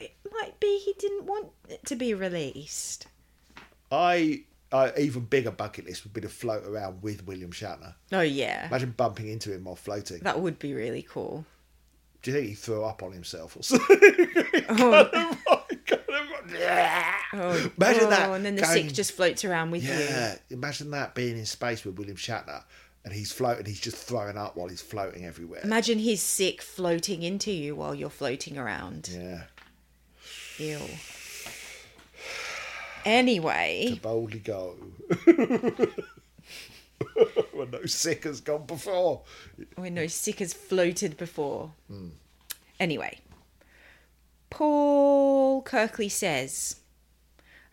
[0.00, 3.06] It might be he didn't want it to be released.
[3.92, 7.94] I uh, even bigger bucket list would be to float around with William Shatner.
[8.12, 8.66] Oh, yeah.
[8.68, 10.20] Imagine bumping into him while floating.
[10.20, 11.44] That would be really cool.
[12.22, 14.00] Do you think he threw up on himself or something?
[14.72, 15.59] Oh,
[17.32, 18.30] Oh, imagine oh, that.
[18.30, 19.90] And then the going- sick just floats around with you.
[19.90, 22.64] Yeah, imagine that being in space with William Shatner
[23.04, 25.60] and he's floating, he's just throwing up while he's floating everywhere.
[25.64, 29.08] Imagine his sick floating into you while you're floating around.
[29.12, 29.44] Yeah,
[30.58, 30.78] Ew.
[30.78, 30.84] to
[33.06, 34.76] Anyway, boldly go.
[37.52, 39.22] when no sick has gone before.
[39.76, 41.72] when no sick has floated before.
[41.88, 42.08] Hmm.
[42.78, 43.18] Anyway,
[44.50, 46.76] Paul Kirkley says,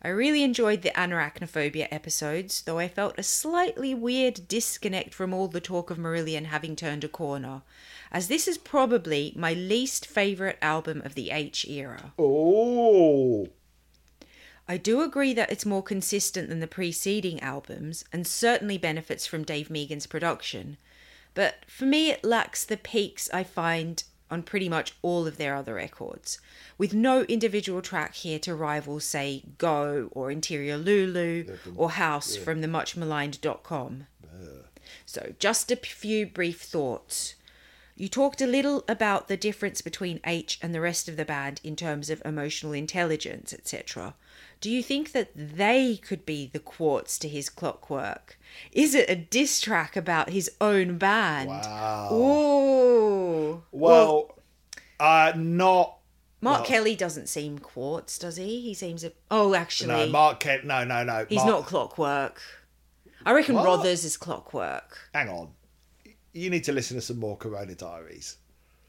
[0.02, 5.48] I really enjoyed the Anoraknophobia episodes, though I felt a slightly weird disconnect from all
[5.48, 7.64] the talk of Marillion having turned a corner,
[8.12, 12.14] as this is probably my least favourite album of the H era.
[12.18, 13.50] Oh,
[14.68, 19.44] I do agree that it's more consistent than the preceding albums and certainly benefits from
[19.44, 20.78] Dave Meegan's production,
[21.34, 25.56] but for me it lacks the peaks I find on pretty much all of their
[25.56, 26.40] other records,
[26.78, 32.62] with no individual track here to rival, say, Go or Interior Lulu or House from
[32.62, 34.08] the much maligned.com.
[35.06, 37.36] So, just a few brief thoughts.
[37.96, 41.62] You talked a little about the difference between H and the rest of the band
[41.64, 44.14] in terms of emotional intelligence, etc.
[44.60, 48.40] Do you think that they could be the quartz to his clockwork?
[48.72, 51.50] Is it a diss track about his own band?
[51.50, 52.10] Wow.
[52.14, 53.64] Ooh.
[53.72, 54.36] Well,
[55.00, 55.98] uh, not.
[56.42, 58.62] Mark well- Kelly doesn't seem quartz, does he?
[58.62, 59.12] He seems a.
[59.30, 60.66] Oh, actually, No, Mark Kent.
[60.66, 61.26] No, no, no.
[61.30, 62.42] he's Mark- not clockwork.
[63.26, 63.66] I reckon What?
[63.66, 64.98] Rothers is clockwork.
[65.14, 65.50] Hang on.
[66.34, 68.38] You need to listen to some more Corona Diaries.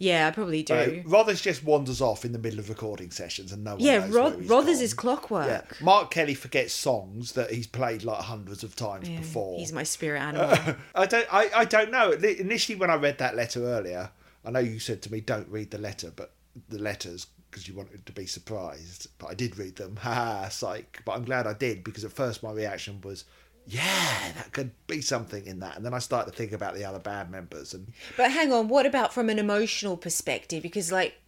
[0.01, 0.74] Yeah, I probably do.
[0.74, 3.99] Uh, Rothers just wanders off in the middle of recording sessions and no one yeah,
[3.99, 4.84] knows Roth- where he's Rothers gone.
[4.84, 5.46] is clockwork.
[5.49, 5.62] Yeah.
[5.84, 9.59] Mark Kelly forgets songs that he's played like hundreds of times Yeah, before.
[9.59, 10.76] He's my spirit animal.
[10.94, 11.26] I don't.
[11.34, 12.12] I, I don't know.
[12.12, 14.11] Initially, when I read that letter earlier,
[14.44, 16.32] I know you said to me, "Don't read the letter," but
[16.68, 19.09] the letters because you wanted to be surprised.
[19.18, 19.96] But I did read them.
[20.03, 21.03] Ha, ha, psych.
[21.05, 23.24] But I'm glad I did because at first my reaction was,
[23.68, 26.84] "Yeah, that could be something in that." And then I start to think about the
[26.84, 30.62] other band members, and But hang on, what about from an emotional perspective?
[30.62, 31.20] Because like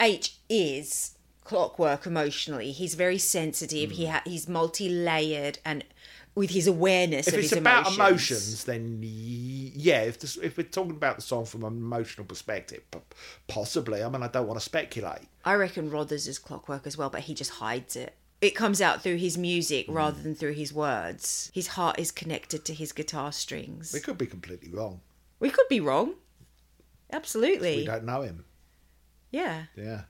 [0.00, 2.72] H is clockwork emotionally.
[2.72, 3.92] He's very sensitive.
[3.92, 4.12] He hmm.
[4.12, 5.84] ha- he's multi-layered and
[6.34, 7.98] with his awareness if of it's his about emotions.
[7.98, 10.02] emotions, then yeah.
[10.02, 12.82] If this, if we're talking about the song from an emotional perspective,
[13.48, 14.02] possibly.
[14.02, 15.22] I mean, I don't want to speculate.
[15.44, 18.14] I reckon Rothers is clockwork as well, but he just hides it.
[18.40, 19.92] It comes out through his music Hmm.
[19.92, 21.50] rather than through his words.
[21.54, 23.92] His heart is connected to his guitar strings.
[23.92, 25.00] We could be completely wrong.
[25.38, 26.14] We could be wrong.
[27.12, 27.76] Absolutely.
[27.78, 28.44] We don't know him.
[29.30, 29.64] Yeah.
[29.76, 30.02] Yeah.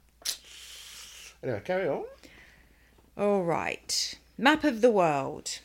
[1.42, 2.04] Anyway, carry on.
[3.16, 4.18] All right.
[4.38, 5.58] Map of the world.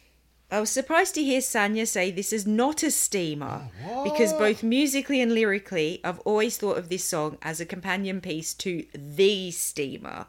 [0.52, 3.70] I was surprised to hear Sanya say this is not a steamer
[4.04, 8.54] because both musically and lyrically, I've always thought of this song as a companion piece
[8.56, 10.28] to The Steamer.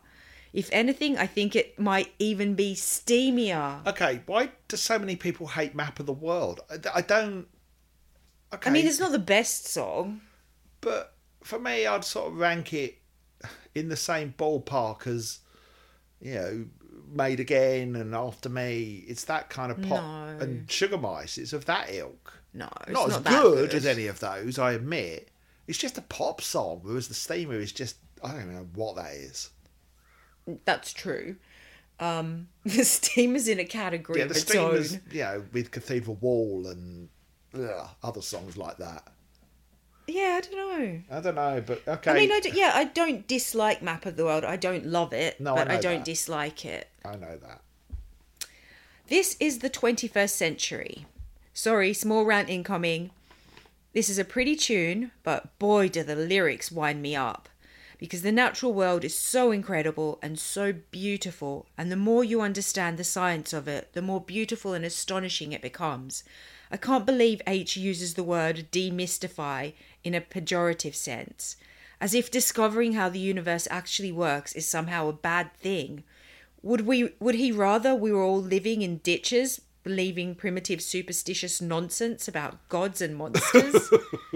[0.56, 3.86] If anything, I think it might even be steamier.
[3.86, 6.62] Okay, why do so many people hate Map of the World?
[6.70, 7.46] I, I don't.
[8.54, 10.22] Okay, I mean, it's not the best song.
[10.80, 12.96] but for me, I'd sort of rank it
[13.74, 15.40] in the same ballpark as,
[16.20, 16.64] you know,
[17.12, 19.04] Made Again and After Me.
[19.06, 20.02] It's that kind of pop.
[20.02, 20.38] No.
[20.40, 22.32] And Sugar Mice, it's of that ilk.
[22.54, 25.28] No, it's not, not, as that good, as any of those, I admit.
[25.66, 27.96] It's just a pop song, whereas the Steamer is just.
[28.24, 29.50] I don't even know what that is.
[30.64, 31.36] That's true.
[31.98, 34.84] Um, the steam is in a category Yeah, of its own.
[35.10, 37.08] you know, with Cathedral Wall and
[37.54, 39.02] ugh, other songs like that.
[40.08, 41.00] Yeah, I don't know.
[41.10, 42.10] I don't know, but okay.
[42.12, 44.44] I mean, I d- yeah, I don't dislike Map of the World.
[44.44, 46.04] I don't love it, No, but I, know don't that.
[46.04, 46.88] dislike it.
[47.04, 47.60] I know that.
[49.08, 51.06] This is the 21st century.
[51.54, 53.10] Sorry, small rant incoming.
[53.94, 57.48] This is a pretty tune, but boy, do the lyrics wind me up.
[57.98, 62.98] Because the natural world is so incredible and so beautiful, and the more you understand
[62.98, 66.22] the science of it, the more beautiful and astonishing it becomes.
[66.70, 69.72] I can't believe H uses the word demystify
[70.04, 71.56] in a pejorative sense,
[72.00, 76.04] as if discovering how the universe actually works is somehow a bad thing.
[76.62, 82.26] Would we would he rather we were all living in ditches believing primitive superstitious nonsense
[82.26, 83.88] about gods and monsters?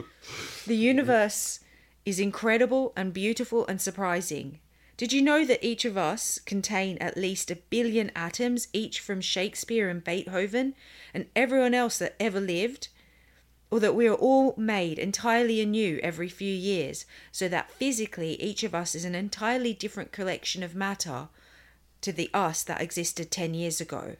[0.67, 1.61] the universe
[2.05, 4.59] is incredible and beautiful and surprising.
[4.97, 9.21] Did you know that each of us contain at least a billion atoms, each from
[9.21, 10.75] Shakespeare and Beethoven
[11.15, 12.89] and everyone else that ever lived?
[13.71, 18.63] Or that we are all made entirely anew every few years, so that physically each
[18.63, 21.29] of us is an entirely different collection of matter
[22.01, 24.17] to the us that existed 10 years ago.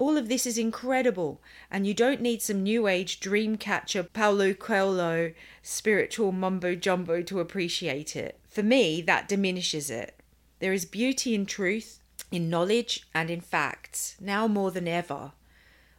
[0.00, 4.54] All of this is incredible, and you don't need some new age dream catcher Paulo
[4.54, 8.40] Coelho spiritual mumbo jumbo to appreciate it.
[8.48, 10.18] For me, that diminishes it.
[10.58, 12.00] There is beauty in truth,
[12.32, 15.32] in knowledge, and in facts, now more than ever.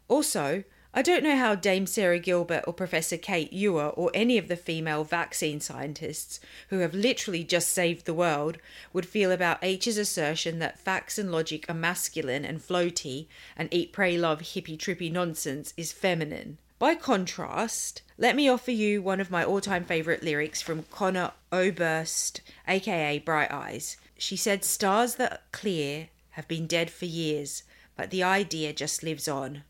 [0.08, 0.64] Also,
[0.94, 4.58] I don't know how Dame Sarah Gilbert or Professor Kate Ewer or any of the
[4.58, 8.58] female vaccine scientists who have literally just saved the world
[8.92, 13.94] would feel about H's assertion that facts and logic are masculine and floaty and eat,
[13.94, 16.58] pray, love, hippy trippy nonsense is feminine.
[16.78, 21.32] By contrast, let me offer you one of my all time favourite lyrics from Conor
[21.54, 23.96] Oberst, aka Bright Eyes.
[24.18, 27.64] She said, Stars that are clear have been dead for years,
[27.96, 29.64] but the idea just lives on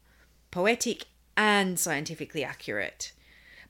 [0.52, 3.14] poetic and scientifically accurate.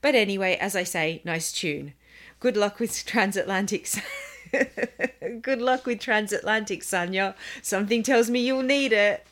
[0.00, 1.94] But anyway, as I say, nice tune.
[2.40, 3.88] Good luck with transatlantic.
[5.42, 7.34] Good luck with transatlantic, Sanya.
[7.62, 9.26] Something tells me you'll need it.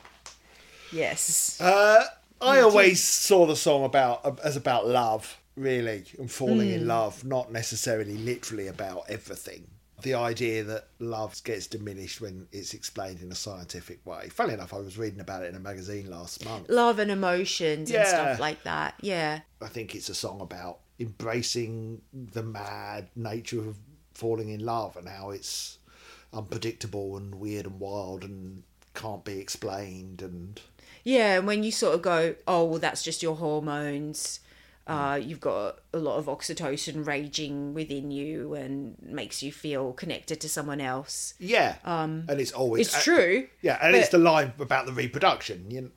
[0.92, 1.60] Yes.
[1.60, 2.04] Uh,
[2.40, 7.52] I always saw the song about as about love, really, and falling in love, not
[7.52, 9.66] necessarily literally about everything.
[10.02, 14.28] The idea that love gets diminished when it's explained in a scientific way.
[14.28, 16.68] Funny enough, I was reading about it in a magazine last month.
[16.68, 18.94] Love and emotions and stuff like that.
[19.00, 19.40] Yeah.
[19.60, 23.76] I think it's a song about embracing the mad nature of
[24.14, 25.78] falling in love and how it's
[26.32, 28.62] unpredictable and weird and wild and
[28.94, 30.60] can't be explained and
[31.04, 34.40] Yeah, and when you sort of go, oh, well, that's just your hormones.
[34.86, 40.40] Uh, you've got a lot of oxytocin raging within you and makes you feel connected
[40.40, 41.34] to someone else.
[41.38, 43.46] yeah um and it's always It's true.
[43.62, 45.92] yeah and it's the line about the reproduction you,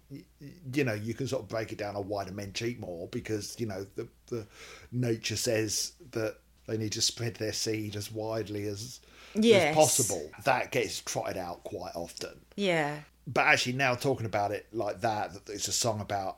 [0.73, 3.07] you know you can sort of break it down on why do men cheat more
[3.07, 4.45] because you know the, the
[4.91, 8.99] nature says that they need to spread their seed as widely as,
[9.33, 9.69] Yes.
[9.69, 12.97] as possible that gets trotted out quite often Yeah.
[13.25, 16.37] but actually now talking about it like that that it's a song about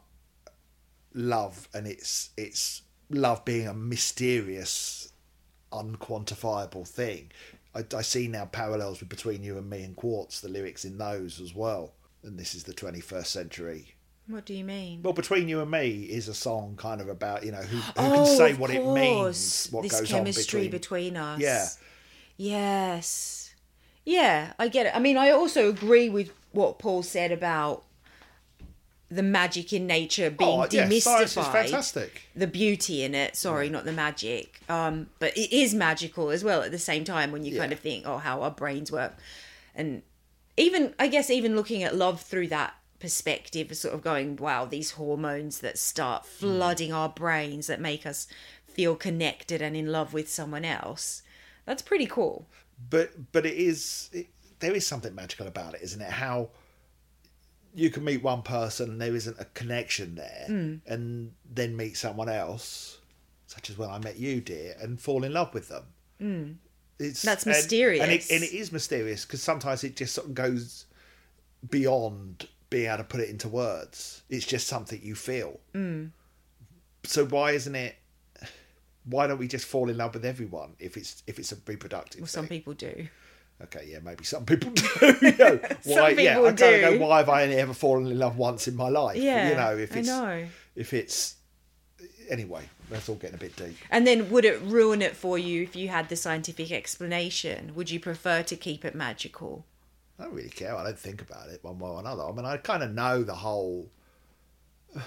[1.16, 5.12] love and it's it's love being a mysterious
[5.72, 7.32] unquantifiable thing
[7.74, 11.40] I, I see now parallels between you and me and quartz the lyrics in those
[11.40, 11.94] as well
[12.24, 13.96] and this is the 21st century
[14.28, 15.04] What do you mean?
[15.04, 17.94] well between you and me is a song kind of about you know who, who
[17.98, 21.40] oh, can say what it means what this goes chemistry on between, between us.
[21.40, 21.66] Yeah.
[22.38, 23.46] Yes.
[24.04, 24.96] Yeah, I get it.
[24.96, 27.84] I mean, I also agree with what Paul said about
[29.16, 31.52] the magic in nature being oh yeah demystified.
[31.52, 32.24] fantastic.
[32.36, 33.36] The beauty in it.
[33.36, 34.60] Sorry not the magic.
[34.70, 37.80] Um but it is magical as well at the same time when you kind of
[37.80, 39.16] think oh how our brains work.
[39.74, 40.04] And
[40.58, 44.92] even i guess even looking at love through that perspective sort of going wow these
[44.92, 48.26] hormones that start flooding our brains that make us
[48.66, 51.22] feel connected and in love with someone else
[51.66, 52.48] that's pretty cool.
[52.90, 54.28] But but it is it,
[54.60, 56.12] there is something magical about it isn't it?
[56.12, 56.50] How
[57.78, 60.76] you can meet one person and there isn't a connection there Hmm.
[60.88, 63.00] and then meet someone else
[63.48, 65.84] such as when i met you dear and fall in love with them
[66.98, 67.28] it's Hmm.
[67.28, 68.30] That's and- and, mysterious.
[68.30, 70.86] it, and it is mysterious because sometimes it just sort of goes
[71.70, 76.08] beyond being able to put it into words it's just something you feel Hmm.
[77.04, 77.96] so why isn't it
[79.06, 82.22] why don't we just fall in love with everyone if it's if it's a reproductive
[82.22, 83.08] well some people do
[83.64, 85.16] Okay, yeah, maybe some people do.
[85.22, 88.20] You know, why, yeah, I kind of go, why have I only ever fallen in
[88.20, 89.18] love once in my life?
[89.18, 90.46] yeah you know, if i it's know
[90.76, 91.36] if it's
[92.30, 93.78] anyway, that's all getting a bit deep.
[93.90, 97.74] And then would it ruin it for you if you had the scientific explanation?
[97.76, 99.66] Would you prefer to keep it magical?
[100.20, 100.76] I don't really care.
[100.76, 102.24] I don't think about it one way or another.
[102.24, 103.90] I mean, I kind of know the whole.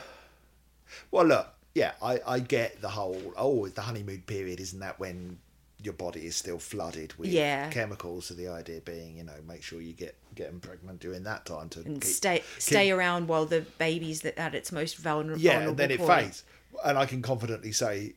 [1.10, 3.20] Well, look, yeah, I, I get the whole.
[3.36, 5.38] Oh, the honeymoon period, isn't that when
[5.82, 7.70] your body is still flooded with Yeah.
[7.70, 8.26] chemicals?
[8.26, 11.44] So the idea being, you know, make sure you get get them pregnant during that
[11.46, 15.40] time to And keep- stay stay around while the baby's at its most vulnerable.
[15.42, 16.24] yeah, and then it point.
[16.24, 16.44] fades.
[16.84, 18.14] And I can confidently say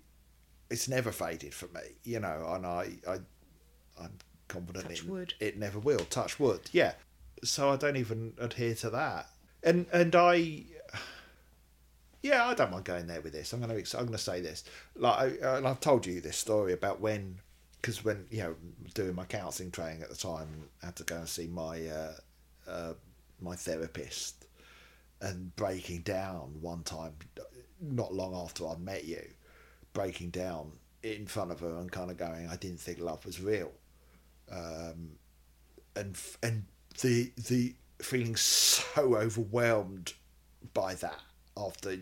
[0.69, 3.19] it's never faded for me, you know, and I, I
[3.99, 5.33] I'm confident Touch it, wood.
[5.39, 5.99] it never will.
[6.05, 6.93] Touch wood, yeah.
[7.43, 9.29] So I don't even adhere to that,
[9.63, 10.63] and and I,
[12.21, 13.51] yeah, I don't mind going there with this.
[13.53, 14.63] I'm gonna I'm gonna say this,
[14.95, 17.39] like, I, and I've told you this story about when,
[17.81, 18.55] because when you know
[18.93, 20.47] doing my counselling training at the time,
[20.81, 22.13] I had to go and see my uh,
[22.67, 22.93] uh,
[23.41, 24.45] my therapist
[25.21, 27.13] and breaking down one time,
[27.79, 29.23] not long after I'd met you,
[29.93, 30.71] breaking down
[31.03, 33.71] in front of her and kind of going, I didn't think love was real,
[34.51, 35.11] um,
[35.95, 36.65] and and
[37.01, 40.13] the the feeling so overwhelmed
[40.73, 41.19] by that
[41.57, 41.97] after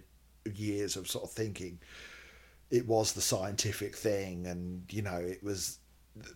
[0.54, 1.80] years of sort of thinking
[2.72, 5.80] it was the scientific thing and you know it was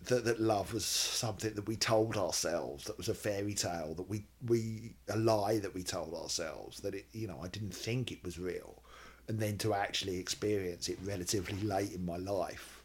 [0.06, 2.84] that, that love was something that we told ourselves.
[2.84, 6.94] That was a fairy tale that we we a lie that we told ourselves that
[6.94, 8.82] it you know I didn't think it was real.
[9.26, 12.82] And then to actually experience it relatively late in my life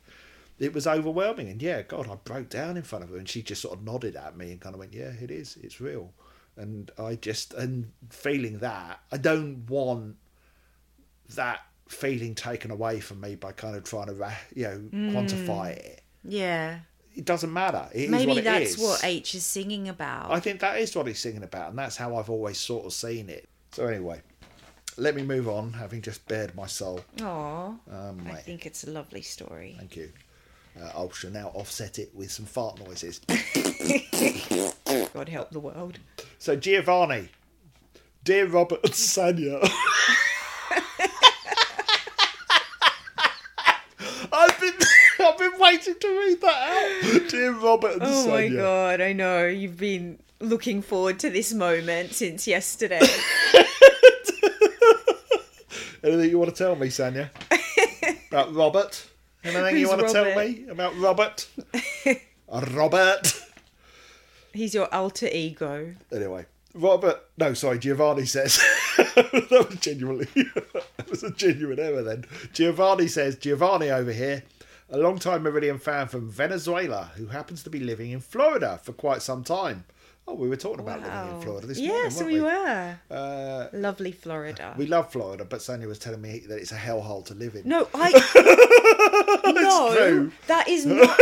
[0.58, 1.50] it was overwhelming.
[1.50, 3.84] And yeah god I broke down in front of her and she just sort of
[3.84, 5.58] nodded at me and kind of went yeah it is.
[5.62, 6.14] It's real.
[6.58, 10.18] And I just and feeling that I don't want
[11.36, 14.14] that feeling taken away from me by kind of trying to
[14.56, 14.78] you know
[15.12, 16.80] quantify it Yeah.
[17.16, 18.78] it doesn't matter It is Maybe what that's is.
[18.78, 20.32] what H is singing about.
[20.32, 22.94] I think that is what he's singing about, and that's how I've always sort of
[22.94, 23.50] seen it.
[23.72, 24.22] So anyway,
[24.98, 27.02] let me move on, having just bared my soul.
[27.22, 27.66] Aw.
[27.92, 29.76] Um, I think it's a lovely story.
[29.78, 30.12] thank you.
[30.80, 33.20] Uh, I shall now offset it with some fart noises.
[35.14, 35.98] God help the world.
[36.38, 37.30] So Giovanni,
[38.24, 39.60] dear Robert and Sanya.
[44.32, 44.74] I've been
[45.20, 47.30] I've been waiting to read that out.
[47.30, 49.46] Dear Robert and Oh my god, I know.
[49.48, 53.00] You've been looking forward to this moment since yesterday.
[56.02, 57.30] Anything you want to tell me, Sanya?
[58.32, 59.06] About Robert.
[59.44, 60.48] Anything you Who's want to tell Robert?
[60.48, 61.48] me about Robert?
[62.50, 63.42] Robert.
[64.54, 65.94] He's your alter ego.
[66.14, 67.22] Anyway, Robert.
[67.38, 68.58] No, sorry, Giovanni says.
[68.98, 70.26] that was genuinely.
[70.36, 72.26] that was a genuine error then.
[72.54, 74.44] Giovanni says, Giovanni over here,
[74.92, 79.22] a long-time Marillion fan from Venezuela who happens to be living in Florida for quite
[79.22, 79.86] some time.
[80.28, 82.42] Oh, we were talking about living in Florida this morning, Yes, we we?
[82.42, 82.98] were.
[83.10, 84.76] Uh, Lovely Florida.
[84.78, 87.68] we love Florida, but Sanya was telling me that it's a hellhole to live in.
[87.68, 88.12] no, I.
[89.52, 90.32] no, true.
[90.48, 91.18] that is not.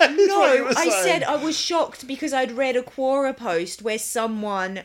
[0.00, 0.90] No, I saying.
[1.02, 4.82] said I was shocked because I'd read a Quora post where someone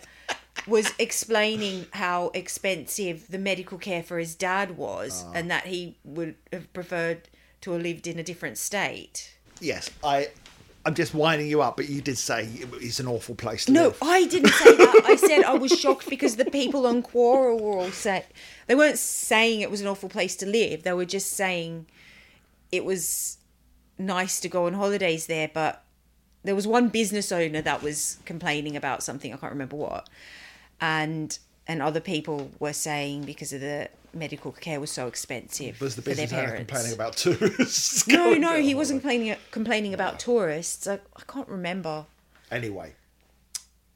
[0.67, 5.31] was explaining how expensive the medical care for his dad was Ah.
[5.35, 7.27] and that he would have preferred
[7.61, 9.35] to have lived in a different state.
[9.59, 10.29] Yes, I.
[10.83, 12.49] I'm just winding you up, but you did say
[12.81, 14.01] it's an awful place to No, live.
[14.01, 15.01] No, I didn't say that.
[15.05, 18.25] I said I was shocked because the people on Quora were all say
[18.65, 20.81] they weren't saying it was an awful place to live.
[20.81, 21.85] They were just saying
[22.71, 23.37] it was
[23.99, 25.83] nice to go on holidays there, but
[26.43, 30.09] there was one business owner that was complaining about something I can't remember what,
[30.79, 31.37] and
[31.71, 36.01] and other people were saying because of the medical care was so expensive Was the
[36.01, 36.57] for their parents.
[36.57, 38.05] complaining about tourists?
[38.09, 40.85] no, no, he wasn't complaining complaining about tourists.
[40.85, 42.05] I, I can't remember.
[42.51, 42.93] Anyway,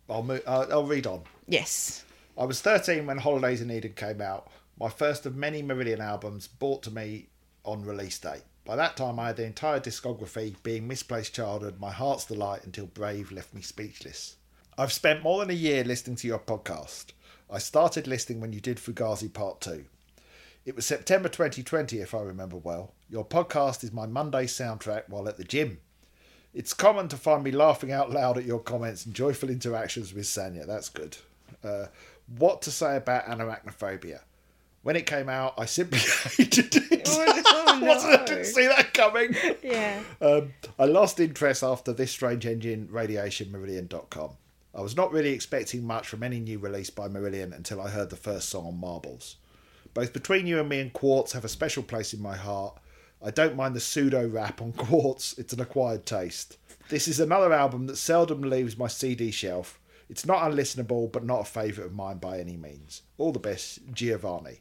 [0.09, 1.23] I'll, move, I'll, uh, I'll read on.
[1.49, 2.05] Yes.
[2.37, 4.47] I was 13 when Holidays in Eden came out,
[4.79, 7.27] my first of many Marillion albums bought to me
[7.65, 8.43] on release date.
[8.63, 12.87] By that time, I had the entire discography, being Misplaced Childhood, My Heart's Delight, until
[12.87, 14.37] Brave left me speechless.
[14.77, 17.07] I've spent more than a year listening to your podcast.
[17.49, 19.85] I started listening when you did Fugazi Part 2.
[20.65, 22.93] It was September 2020, if I remember well.
[23.07, 25.77] Your podcast is my Monday soundtrack while at the gym.
[26.55, 30.23] It's common to find me laughing out loud at your comments and joyful interactions with
[30.25, 30.65] Sanya.
[30.65, 31.17] That's good.
[31.63, 31.87] Uh,
[32.37, 34.21] what to say about Anoraknophobia?
[34.81, 35.99] When it came out, I simply
[36.37, 37.07] hated it.
[37.11, 37.91] Oh, no.
[37.99, 39.35] I didn't see that coming.
[39.61, 40.01] Yeah.
[40.19, 44.31] Um, I lost interest after this strange engine, Radiation marillion.com.
[44.75, 48.09] I was not really expecting much from any new release by Marillion until I heard
[48.09, 49.37] the first song on Marbles.
[49.93, 52.77] Both Between You and Me and Quartz have a special place in my heart.
[53.23, 56.57] I don't mind the pseudo rap on Quartz, it's an acquired taste.
[56.89, 59.79] This is another album that seldom leaves my CD shelf.
[60.09, 63.01] It's not unlistenable, but not a favourite of mine by any means.
[63.17, 64.59] All the best, Giovanni.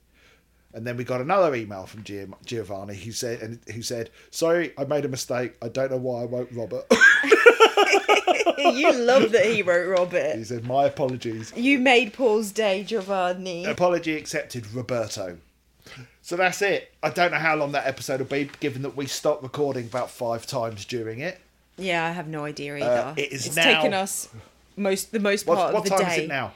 [0.72, 4.84] And then we got another email from Giovanni who said, and who said, "Sorry, I
[4.84, 5.54] made a mistake.
[5.62, 6.84] I don't know why I wrote Robert."
[8.64, 10.36] you love that he wrote Robert.
[10.36, 11.52] he said, "My apologies.
[11.56, 13.64] You made Paul's day, Giovanni.
[13.64, 15.38] Apology accepted, Roberto."
[16.22, 16.92] So that's it.
[17.02, 20.10] I don't know how long that episode will be, given that we stopped recording about
[20.10, 21.38] five times during it.
[21.76, 22.84] Yeah, I have no idea either.
[22.86, 24.28] Uh, it is it's now- taken us
[24.76, 26.12] most the most part what of the time day.
[26.16, 26.52] is it now?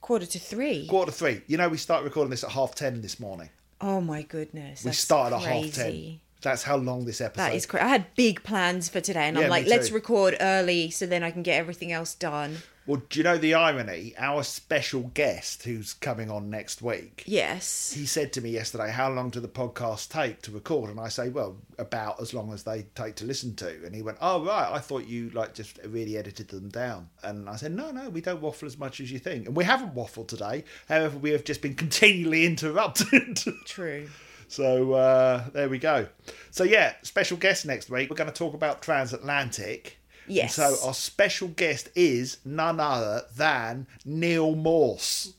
[0.00, 0.86] Quarter to three.
[0.86, 1.40] Quarter to three.
[1.46, 3.48] You know, we start recording this at half ten this morning.
[3.80, 4.84] oh my goodness.
[4.84, 6.20] We started at half ten.
[6.42, 7.42] That's how long this episode.
[7.44, 7.84] That is crazy.
[7.84, 11.22] I had big plans for today, and Yeah, I'm like, let's record early so then
[11.22, 12.58] I can get everything else done.
[12.86, 14.14] Well, do you know the irony?
[14.18, 17.92] Our special guest, who's coming on next week, Yes.
[17.94, 21.08] he said to me yesterday, "How long do the podcasts take to record?" And I
[21.08, 24.42] say, "Well, about as long as they take to listen to." And he went, "Oh
[24.44, 28.08] right, I thought you like just really edited them down." And I said, "No, no,
[28.08, 30.64] we don't waffle as much as you think, and we haven't waffled today.
[30.88, 34.08] However, we have just been continually interrupted." True.
[34.50, 36.06] So uh, there we go.
[36.50, 38.10] So yeah, special guest next week.
[38.10, 39.98] We're going to talk about transatlantic.
[40.26, 40.58] Yes.
[40.58, 45.34] And so our special guest is none other than Neal Morse.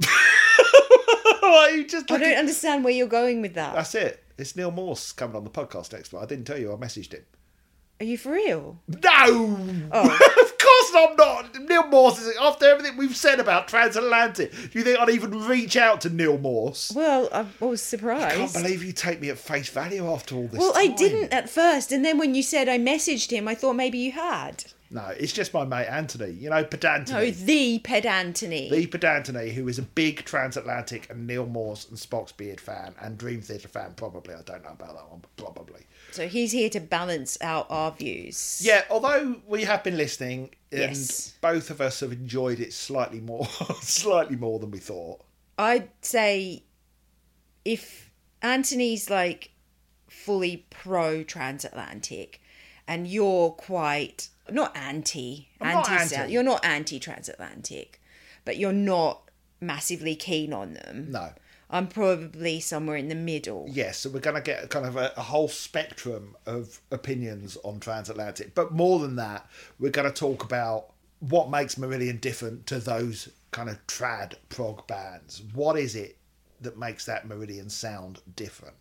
[1.72, 3.74] You just I don't understand where you're going with that.
[3.74, 4.22] That's it.
[4.36, 6.22] It's Neal Morse coming on the podcast next week.
[6.22, 6.72] I didn't tell you.
[6.72, 7.22] I messaged him.
[8.00, 8.78] Are you for real?
[8.88, 8.98] No,
[9.92, 10.18] Oh.
[10.90, 11.58] course I'm not.
[11.68, 14.50] Neal Morse is after everything we've said about transatlantic.
[14.52, 16.92] Do you think I'd even reach out to Neal Morse?
[16.94, 18.36] Well, I, I was I surprised.
[18.36, 20.58] can't believe you take me at face value after all this.
[20.60, 23.74] well, I didn't at first, and then when you said I messaged him, I thought
[23.74, 24.64] maybe you had.
[24.90, 26.32] No, it's just my mate Anthony.
[26.32, 27.34] You know, No, Pedantony.
[27.46, 28.70] the pedantony.
[28.70, 33.16] The Pedantony, who is a big transatlantic and Neal Morse and Spock's Beard fan and
[33.16, 34.34] Dream Theater fan, probably.
[34.34, 35.86] I don't know about that one, but probably.
[36.10, 38.60] So he's here to balance out our views.
[38.62, 41.34] Yeah, although we have been listening and Yes.
[41.40, 43.46] both of us have enjoyed it slightly more,
[43.82, 45.20] slightly more than we thought.
[45.58, 46.62] I'd say
[47.64, 49.50] if Anthony's like
[50.08, 52.40] fully pro transatlantic
[52.88, 56.32] and you're quite not anti anti anti.
[56.32, 58.00] you're not anti transatlantic,
[58.44, 59.30] but you're not
[59.60, 61.08] massively keen on them.
[61.10, 61.32] No.
[61.72, 63.66] I'm probably somewhere in the middle.
[63.68, 67.80] Yes, so we're going to get kind of a, a whole spectrum of opinions on
[67.80, 68.54] transatlantic.
[68.54, 70.90] But more than that, we're going to talk about
[71.20, 75.42] what makes Marillion different to those kind of trad prog bands.
[75.54, 76.18] What is it
[76.60, 78.76] that makes that Marillion sound different?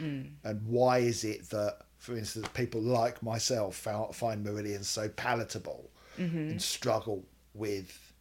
[0.00, 0.30] Mm.
[0.42, 6.38] And why is it that, for instance, people like myself find Marillion so palatable mm-hmm.
[6.38, 7.22] and struggle
[7.52, 8.14] with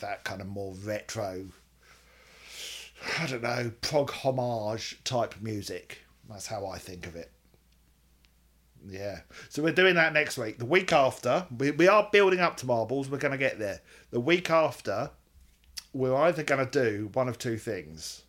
[0.00, 1.46] that kind of more retro,
[3.18, 5.98] I don't know, prog homage type music?
[6.28, 7.30] That's how I think of it.
[8.88, 9.20] Yeah.
[9.48, 10.58] So we're doing that next week.
[10.58, 13.08] The week after, we, we are building up to marbles.
[13.08, 13.80] We're going to get there.
[14.10, 15.10] The week after,
[15.92, 18.22] we're either going to do one of two things.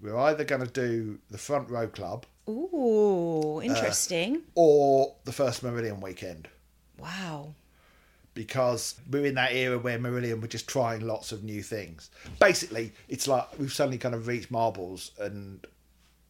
[0.00, 4.36] We're either going to do the Front Row Club Ooh, interesting.
[4.36, 6.48] Uh, or the first Marillion weekend
[6.98, 7.54] wow.
[8.36, 12.10] Because we're in that era where Marillion were just trying lots of new things.
[12.38, 15.66] Basically, it's like we've suddenly kind of reached marbles and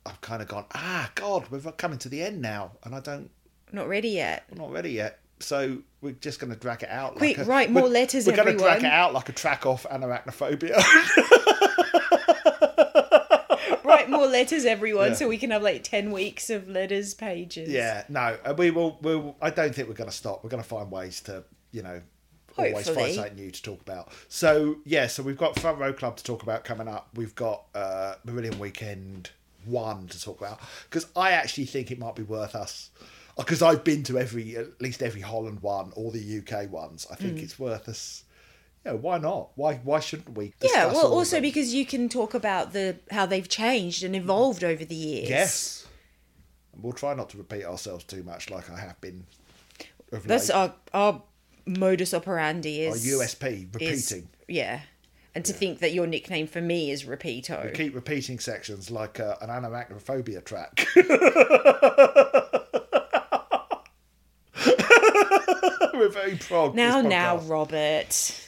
[0.06, 2.70] I've kind of gone, ah, God, we're coming to the end now.
[2.84, 3.28] And I don't
[3.72, 4.44] Not ready yet.
[4.56, 5.18] Not ready yet.
[5.40, 7.16] So we're just going to drag it out.
[7.16, 9.66] Quick, like a, write more letters, We're going to drag it out like a track
[9.66, 10.76] off Anoraknophobia.
[13.84, 15.14] Write more letters, everyone, Yeah.
[15.14, 17.68] so we can have like 10 weeks of letters pages.
[17.68, 18.98] yeah, no, uh, we will.
[19.02, 20.42] We'll, I don't think we're going to stop.
[20.44, 21.44] We're going to find ways to,
[21.76, 22.00] you know,
[22.58, 23.14] always find Hopefully.
[23.14, 24.08] something new to talk about.
[24.28, 27.08] So yeah, so we've got Front Row Club to talk about coming up.
[27.14, 29.30] We've got uh, Marillion Weekend
[29.66, 32.90] one to talk about because I actually think it might be worth us.
[33.36, 37.06] Because I've been to every, at least every Holland one, or the UK ones.
[37.10, 37.18] I Mm.
[37.18, 38.24] think it's worth us.
[38.86, 39.50] Yeah, why not?
[39.56, 40.54] Why why shouldn't we?
[40.62, 44.84] Yeah, well, also because you can talk about the how they've changed and evolved over
[44.86, 45.28] the years.
[45.28, 45.86] Yes.
[46.72, 49.26] And We'll try not to repeat ourselves too much like I have been.
[50.10, 50.54] That's late.
[50.54, 51.22] our our
[51.66, 54.28] modus operandi Our is USP, is- repeating.
[54.48, 54.80] yeah.
[55.34, 57.74] And to think that your nickname for me is Repeato.
[57.74, 60.86] Keep repeating sections like uh, an Anoraknophobia track.
[65.94, 66.74] We're very prog.
[66.74, 67.36] now, this now.
[67.38, 68.40] Robert.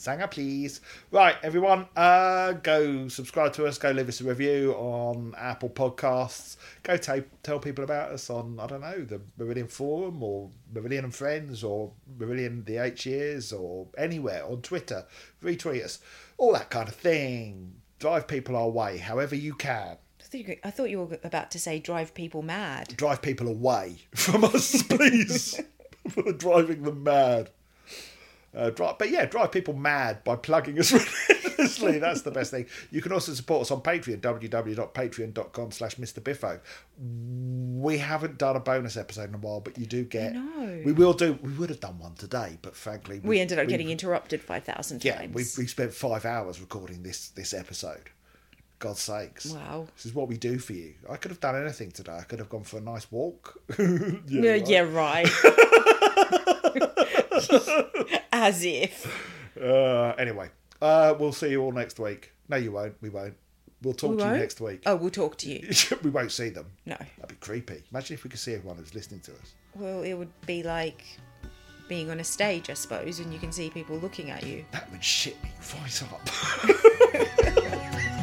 [0.00, 0.80] Sanger, please.
[1.10, 3.76] Right, everyone, uh, go subscribe to us.
[3.76, 6.56] Go leave us a review on Apple Podcasts.
[6.82, 11.04] Go ta- tell people about us on, I don't know, the Marillion Forum or Marillion
[11.04, 15.04] and Friends or Marillion the H Years or anywhere on Twitter.
[15.42, 15.98] Retweet us.
[16.38, 17.74] All that kind of thing.
[17.98, 19.98] Drive people our way, however you can.
[20.18, 22.96] I thought, you, I thought you were about to say drive people mad.
[22.96, 25.60] Drive people away from us, please.
[26.08, 27.50] For driving them mad.
[28.52, 30.90] Uh, drive, but yeah, drive people mad by plugging us
[31.30, 31.98] relentlessly.
[32.00, 32.66] That's the best thing.
[32.90, 36.22] You can also support us on Patreon, www.patreon.com slash Mr.
[36.22, 36.58] Biffo.
[36.98, 40.34] We haven't done a bonus episode in a while, but you do get...
[40.34, 40.82] know.
[40.84, 41.38] We will do...
[41.42, 43.20] We would have done one today, but frankly...
[43.22, 45.34] We ended up we- getting interrupted 5,000 Yeah, times.
[45.34, 48.10] we, we spent five hours recording this this episode.
[48.80, 49.46] God's sakes.
[49.46, 49.86] Wow.
[49.94, 50.94] This is what we do for you.
[51.08, 52.16] I could have done anything today.
[52.18, 53.60] I could have gone for a nice walk.
[54.26, 54.68] Yeah, right.
[54.68, 55.28] yeah, right.
[58.32, 59.06] As if.
[59.60, 60.48] Uh, anyway,
[60.80, 62.32] uh, we'll see you all next week.
[62.48, 62.94] No, you won't.
[63.00, 63.34] We won't.
[63.82, 64.34] We'll talk We to won't?
[64.36, 64.82] you next week.
[64.86, 65.68] Oh, we'll talk to you.
[66.02, 66.66] we won't see them.
[66.84, 66.96] No.
[67.18, 67.82] That'd be creepy.
[67.90, 69.54] Imagine if we could see everyone who's listening to us.
[69.74, 71.02] Well, it would be like
[71.88, 74.64] being on a stage, I suppose, and you can see people looking at you.
[74.72, 76.20] That would shit me right up.